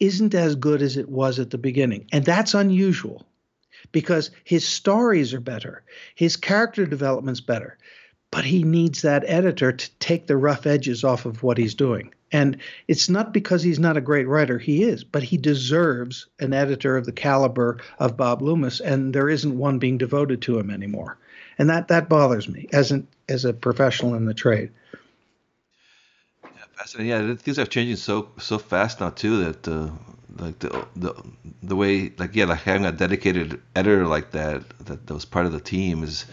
isn't 0.01 0.35
as 0.35 0.55
good 0.55 0.83
as 0.83 0.97
it 0.97 1.09
was 1.09 1.39
at 1.39 1.51
the 1.51 1.59
beginning. 1.59 2.07
And 2.13 2.25
that's 2.25 2.55
unusual 2.55 3.27
because 3.93 4.31
his 4.45 4.67
stories 4.67 5.33
are 5.33 5.41
better, 5.41 5.85
his 6.15 6.37
character 6.37 6.87
development's 6.87 7.41
better. 7.41 7.79
But 8.31 8.45
he 8.45 8.63
needs 8.63 9.03
that 9.03 9.25
editor 9.27 9.73
to 9.73 9.91
take 9.99 10.27
the 10.27 10.37
rough 10.37 10.67
edges 10.67 11.05
off 11.05 11.27
of 11.27 11.43
what 11.43 11.59
he's 11.59 11.75
doing. 11.75 12.13
And 12.33 12.59
it's 12.89 13.09
not 13.09 13.33
because 13.33 13.63
he's 13.63 13.79
not 13.79 13.97
a 13.97 14.01
great 14.01 14.27
writer, 14.27 14.59
he 14.59 14.83
is, 14.83 15.05
but 15.05 15.23
he 15.23 15.37
deserves 15.37 16.27
an 16.41 16.53
editor 16.53 16.97
of 16.97 17.07
the 17.07 17.13
caliber 17.13 17.79
of 17.99 18.17
Bob 18.17 18.43
Loomis, 18.43 18.81
and 18.81 19.15
there 19.15 19.29
isn't 19.29 19.57
one 19.57 19.79
being 19.79 19.97
devoted 19.97 20.43
to 20.43 20.59
him 20.59 20.71
anymore. 20.71 21.19
And 21.59 21.71
that, 21.71 21.89
that 21.89 22.09
bothers 22.09 22.49
me 22.49 22.69
as, 22.73 22.91
an, 22.91 23.07
as 23.29 23.45
a 23.45 23.53
professional 23.53 24.15
in 24.15 24.25
the 24.25 24.35
trade. 24.35 24.71
Yeah, 26.43 26.51
fascinating. 26.75 27.11
Yeah, 27.11 27.35
things 27.37 27.59
are 27.59 27.65
changing 27.65 27.97
so 27.97 28.29
so 28.39 28.59
fast 28.59 29.01
now 29.01 29.11
too 29.11 29.45
that 29.45 29.69
uh, 29.69 29.91
like 30.39 30.59
the 30.59 30.87
the 30.97 31.15
the 31.63 31.77
way 31.77 32.13
like 32.19 32.35
yeah 32.35 32.45
like 32.45 32.61
having 32.61 32.85
a 32.85 32.93
dedicated 32.93 33.61
editor 33.75 34.07
like 34.07 34.33
that 34.33 34.69
that, 34.81 35.07
that 35.07 35.15
was 35.15 35.25
part 35.25 35.47
of 35.47 35.53
the 35.53 35.61
team 35.61 36.03
is 36.03 36.27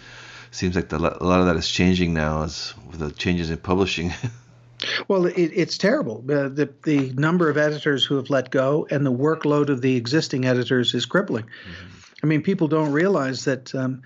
seems 0.54 0.76
like 0.76 0.90
the, 0.90 0.98
a 0.98 1.26
lot 1.26 1.40
of 1.40 1.46
that 1.48 1.56
is 1.56 1.70
changing 1.70 2.14
now 2.14 2.44
as 2.44 2.74
with 2.90 3.00
the 3.00 3.12
changes 3.12 3.50
in 3.50 3.58
publishing. 3.58 4.14
well, 5.08 5.26
it, 5.26 5.36
it's 5.36 5.78
terrible. 5.78 6.24
Uh, 6.30 6.50
the 6.50 6.74
the 6.84 7.12
number 7.14 7.50
of 7.50 7.58
editors 7.58 8.06
who 8.06 8.16
have 8.16 8.30
let 8.30 8.52
go 8.52 8.88
and 8.90 9.06
the 9.06 9.12
workload 9.12 9.70
of 9.70 9.82
the 9.82 9.96
existing 9.96 10.46
editors 10.46 10.94
is 10.94 11.06
crippling. 11.06 11.46
Mm-hmm. 11.46 11.88
I 12.24 12.26
mean, 12.28 12.42
people 12.42 12.68
don't 12.68 12.92
realize 12.92 13.46
that. 13.46 13.74
Um, 13.76 14.04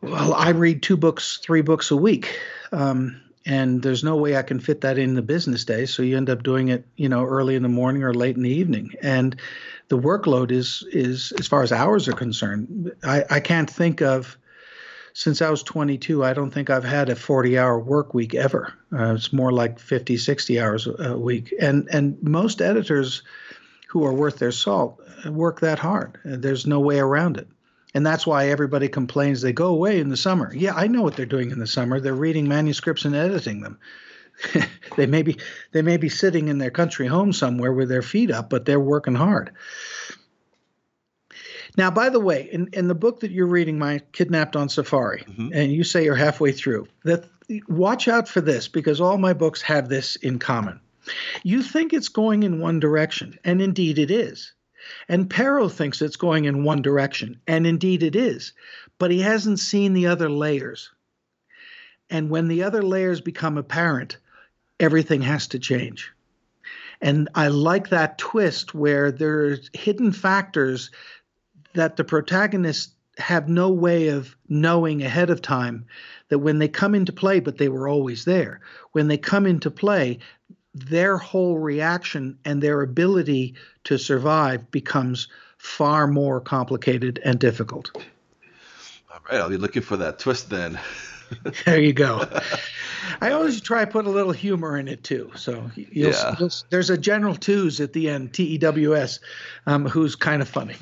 well, 0.00 0.34
I 0.34 0.50
read 0.50 0.82
two 0.82 0.96
books, 0.96 1.38
three 1.42 1.62
books 1.62 1.90
a 1.90 1.96
week. 1.96 2.38
Um, 2.70 3.20
and 3.44 3.82
there's 3.82 4.04
no 4.04 4.16
way 4.16 4.36
I 4.36 4.42
can 4.42 4.60
fit 4.60 4.82
that 4.82 4.98
in 4.98 5.14
the 5.14 5.22
business 5.22 5.64
day. 5.64 5.86
So 5.86 6.02
you 6.02 6.16
end 6.16 6.30
up 6.30 6.42
doing 6.42 6.68
it, 6.68 6.86
you 6.96 7.08
know, 7.08 7.24
early 7.24 7.56
in 7.56 7.62
the 7.62 7.68
morning 7.68 8.04
or 8.04 8.14
late 8.14 8.36
in 8.36 8.42
the 8.42 8.50
evening. 8.50 8.92
And 9.02 9.34
the 9.88 9.98
workload 9.98 10.50
is 10.50 10.84
is 10.92 11.32
as 11.32 11.48
far 11.48 11.62
as 11.62 11.72
hours 11.72 12.08
are 12.08 12.12
concerned. 12.12 12.92
I, 13.02 13.24
I 13.28 13.40
can't 13.40 13.68
think 13.68 14.00
of 14.00 14.38
since 15.14 15.42
I 15.42 15.50
was 15.50 15.62
22, 15.62 16.24
I 16.24 16.32
don't 16.32 16.50
think 16.50 16.70
I've 16.70 16.84
had 16.84 17.08
a 17.08 17.16
40 17.16 17.58
hour 17.58 17.78
work 17.78 18.14
week 18.14 18.34
ever. 18.34 18.72
Uh, 18.92 19.14
it's 19.14 19.32
more 19.32 19.52
like 19.52 19.78
50, 19.78 20.16
60 20.16 20.60
hours 20.60 20.88
a 20.98 21.16
week. 21.16 21.54
And 21.60 21.88
and 21.92 22.22
most 22.22 22.60
editors 22.60 23.22
who 23.88 24.04
are 24.04 24.14
worth 24.14 24.38
their 24.38 24.52
salt 24.52 25.00
work 25.26 25.60
that 25.60 25.78
hard. 25.78 26.18
There's 26.24 26.66
no 26.66 26.80
way 26.80 26.98
around 26.98 27.36
it. 27.36 27.48
And 27.94 28.06
that's 28.06 28.26
why 28.26 28.48
everybody 28.48 28.88
complains 28.88 29.42
they 29.42 29.52
go 29.52 29.66
away 29.66 30.00
in 30.00 30.08
the 30.08 30.16
summer. 30.16 30.52
Yeah, 30.54 30.74
I 30.74 30.86
know 30.86 31.02
what 31.02 31.16
they're 31.16 31.26
doing 31.26 31.50
in 31.50 31.58
the 31.58 31.66
summer. 31.66 32.00
They're 32.00 32.14
reading 32.14 32.48
manuscripts 32.48 33.04
and 33.04 33.14
editing 33.14 33.60
them. 33.60 33.78
they 34.96 35.06
may 35.06 35.22
be 35.22 35.36
they 35.72 35.82
may 35.82 35.98
be 35.98 36.08
sitting 36.08 36.48
in 36.48 36.56
their 36.58 36.70
country 36.70 37.06
home 37.06 37.32
somewhere 37.32 37.72
with 37.72 37.90
their 37.90 38.02
feet 38.02 38.30
up, 38.30 38.48
but 38.48 38.64
they're 38.64 38.80
working 38.80 39.14
hard. 39.14 39.50
Now, 41.76 41.90
by 41.90 42.10
the 42.10 42.20
way, 42.20 42.48
in, 42.52 42.68
in 42.72 42.88
the 42.88 42.94
book 42.94 43.20
that 43.20 43.30
you're 43.30 43.46
reading, 43.46 43.78
My 43.78 44.00
Kidnapped 44.12 44.56
on 44.56 44.68
Safari, 44.68 45.24
mm-hmm. 45.26 45.48
and 45.54 45.72
you 45.72 45.84
say 45.84 46.04
you're 46.04 46.14
halfway 46.14 46.52
through, 46.52 46.86
that 47.04 47.24
watch 47.68 48.08
out 48.08 48.28
for 48.28 48.40
this 48.40 48.68
because 48.68 49.00
all 49.00 49.18
my 49.18 49.32
books 49.32 49.62
have 49.62 49.88
this 49.88 50.16
in 50.16 50.38
common. 50.38 50.80
You 51.42 51.62
think 51.62 51.92
it's 51.92 52.08
going 52.08 52.42
in 52.42 52.60
one 52.60 52.78
direction, 52.78 53.38
and 53.44 53.60
indeed 53.60 53.98
it 53.98 54.10
is. 54.10 54.52
And 55.08 55.30
Pero 55.30 55.68
thinks 55.68 56.02
it's 56.02 56.16
going 56.16 56.44
in 56.44 56.64
one 56.64 56.82
direction, 56.82 57.40
and 57.46 57.66
indeed 57.66 58.02
it 58.02 58.16
is, 58.16 58.52
but 58.98 59.10
he 59.10 59.20
hasn't 59.20 59.58
seen 59.58 59.92
the 59.92 60.06
other 60.06 60.28
layers. 60.28 60.90
And 62.10 62.30
when 62.30 62.48
the 62.48 62.62
other 62.62 62.82
layers 62.82 63.20
become 63.20 63.56
apparent, 63.56 64.18
everything 64.78 65.22
has 65.22 65.46
to 65.48 65.58
change. 65.58 66.12
And 67.00 67.28
I 67.34 67.48
like 67.48 67.88
that 67.88 68.18
twist 68.18 68.74
where 68.74 69.10
there's 69.10 69.70
hidden 69.72 70.12
factors 70.12 70.90
that 71.74 71.96
the 71.96 72.04
protagonists 72.04 72.94
have 73.18 73.48
no 73.48 73.70
way 73.70 74.08
of 74.08 74.36
knowing 74.48 75.02
ahead 75.02 75.30
of 75.30 75.42
time 75.42 75.84
that 76.28 76.38
when 76.38 76.58
they 76.58 76.68
come 76.68 76.94
into 76.94 77.12
play, 77.12 77.40
but 77.40 77.58
they 77.58 77.68
were 77.68 77.88
always 77.88 78.24
there, 78.24 78.60
when 78.92 79.08
they 79.08 79.18
come 79.18 79.46
into 79.46 79.70
play, 79.70 80.18
their 80.74 81.18
whole 81.18 81.58
reaction 81.58 82.38
and 82.44 82.62
their 82.62 82.80
ability 82.80 83.54
to 83.84 83.98
survive 83.98 84.70
becomes 84.70 85.28
far 85.58 86.06
more 86.06 86.40
complicated 86.40 87.20
and 87.24 87.38
difficult. 87.38 87.90
All 89.12 89.20
right, 89.30 89.40
I'll 89.40 89.50
be 89.50 89.58
looking 89.58 89.82
for 89.82 89.98
that 89.98 90.18
twist 90.18 90.48
then. 90.48 90.80
there 91.64 91.80
you 91.80 91.92
go. 91.92 92.26
I 93.20 93.32
always 93.32 93.60
try 93.60 93.84
to 93.84 93.90
put 93.90 94.06
a 94.06 94.10
little 94.10 94.32
humor 94.32 94.76
in 94.78 94.88
it 94.88 95.04
too. 95.04 95.30
So 95.36 95.70
yeah. 95.76 96.34
there's 96.70 96.90
a 96.90 96.98
General 96.98 97.34
Tews 97.34 97.80
at 97.80 97.92
the 97.92 98.08
end, 98.08 98.32
T 98.32 98.44
E 98.44 98.58
W 98.58 98.96
S, 98.96 99.20
um, 99.66 99.86
who's 99.86 100.16
kind 100.16 100.42
of 100.42 100.48
funny. 100.48 100.76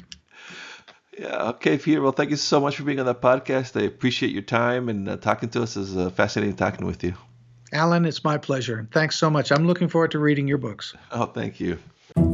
Yeah. 1.19 1.49
Okay, 1.51 1.77
Peter. 1.77 2.01
Well, 2.01 2.13
thank 2.13 2.31
you 2.31 2.37
so 2.37 2.61
much 2.61 2.77
for 2.77 2.85
being 2.85 3.01
on 3.01 3.07
the 3.07 3.15
podcast. 3.15 3.81
I 3.81 3.85
appreciate 3.85 4.33
your 4.33 4.43
time 4.43 4.89
and 4.89 5.09
uh, 5.09 5.17
talking 5.17 5.49
to 5.51 5.63
us. 5.63 5.77
It's 5.77 5.97
uh, 5.97 6.11
fascinating 6.11 6.57
talking 6.57 6.87
with 6.87 7.03
you. 7.03 7.15
Alan, 7.73 8.05
it's 8.05 8.25
my 8.25 8.39
pleasure. 8.39 8.89
Thanks 8.93 9.17
so 9.17 9.31
much. 9.31 9.53
I'm 9.53 9.67
looking 9.67 9.89
forward 9.89 10.11
to 10.13 10.19
reading 10.19 10.49
your 10.49 10.59
books. 10.59 10.95
Oh, 11.13 11.27
thank 11.27 11.61
you. 11.61 11.79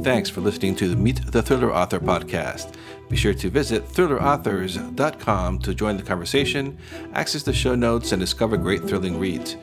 Thanks 0.02 0.30
for 0.30 0.40
listening 0.40 0.74
to 0.76 0.88
the 0.88 0.96
Meet 0.96 1.32
the 1.32 1.42
Thriller 1.42 1.72
Author 1.72 2.00
podcast. 2.00 2.74
Be 3.10 3.16
sure 3.16 3.34
to 3.34 3.50
visit 3.50 3.86
thrillerauthors.com 3.86 5.58
to 5.58 5.74
join 5.74 5.96
the 5.96 6.02
conversation, 6.02 6.78
access 7.12 7.42
the 7.42 7.52
show 7.52 7.74
notes, 7.74 8.12
and 8.12 8.20
discover 8.20 8.56
great 8.56 8.84
thrilling 8.84 9.18
reads. 9.18 9.56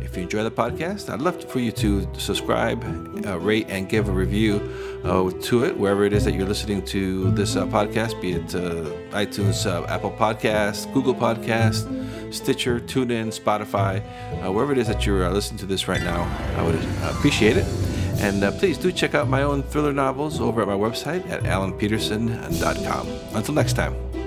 If 0.00 0.16
you 0.16 0.24
enjoy 0.24 0.42
the 0.42 0.50
podcast, 0.50 1.08
I'd 1.08 1.22
love 1.22 1.44
for 1.44 1.60
you 1.60 1.70
to 1.72 2.08
subscribe, 2.18 2.82
uh, 3.24 3.38
rate, 3.38 3.66
and 3.68 3.88
give 3.88 4.08
a 4.08 4.12
review 4.12 4.89
uh, 5.04 5.30
to 5.42 5.64
it 5.64 5.76
wherever 5.78 6.04
it 6.04 6.12
is 6.12 6.24
that 6.24 6.34
you're 6.34 6.46
listening 6.46 6.84
to 6.86 7.30
this 7.32 7.56
uh, 7.56 7.66
podcast, 7.66 8.20
be 8.20 8.32
it 8.32 8.54
uh, 8.54 8.90
iTunes, 9.16 9.66
uh, 9.66 9.86
Apple 9.86 10.10
Podcasts, 10.10 10.92
Google 10.92 11.14
Podcast, 11.14 11.88
Stitcher, 12.32 12.80
TuneIn, 12.80 13.28
Spotify, 13.28 14.02
uh, 14.44 14.52
wherever 14.52 14.72
it 14.72 14.78
is 14.78 14.88
that 14.88 15.06
you're 15.06 15.28
listening 15.30 15.58
to 15.58 15.66
this 15.66 15.88
right 15.88 16.02
now. 16.02 16.22
I 16.56 16.62
would 16.62 16.76
appreciate 17.14 17.56
it. 17.56 17.66
And 18.20 18.42
please 18.58 18.76
do 18.76 18.92
check 18.92 19.14
out 19.14 19.28
my 19.28 19.42
own 19.42 19.62
thriller 19.62 19.94
novels 19.94 20.40
over 20.40 20.60
at 20.60 20.68
my 20.68 20.74
website 20.74 21.26
at 21.30 21.42
alanpeterson.com. 21.44 23.08
Until 23.34 23.54
next 23.54 23.72
time. 23.72 24.19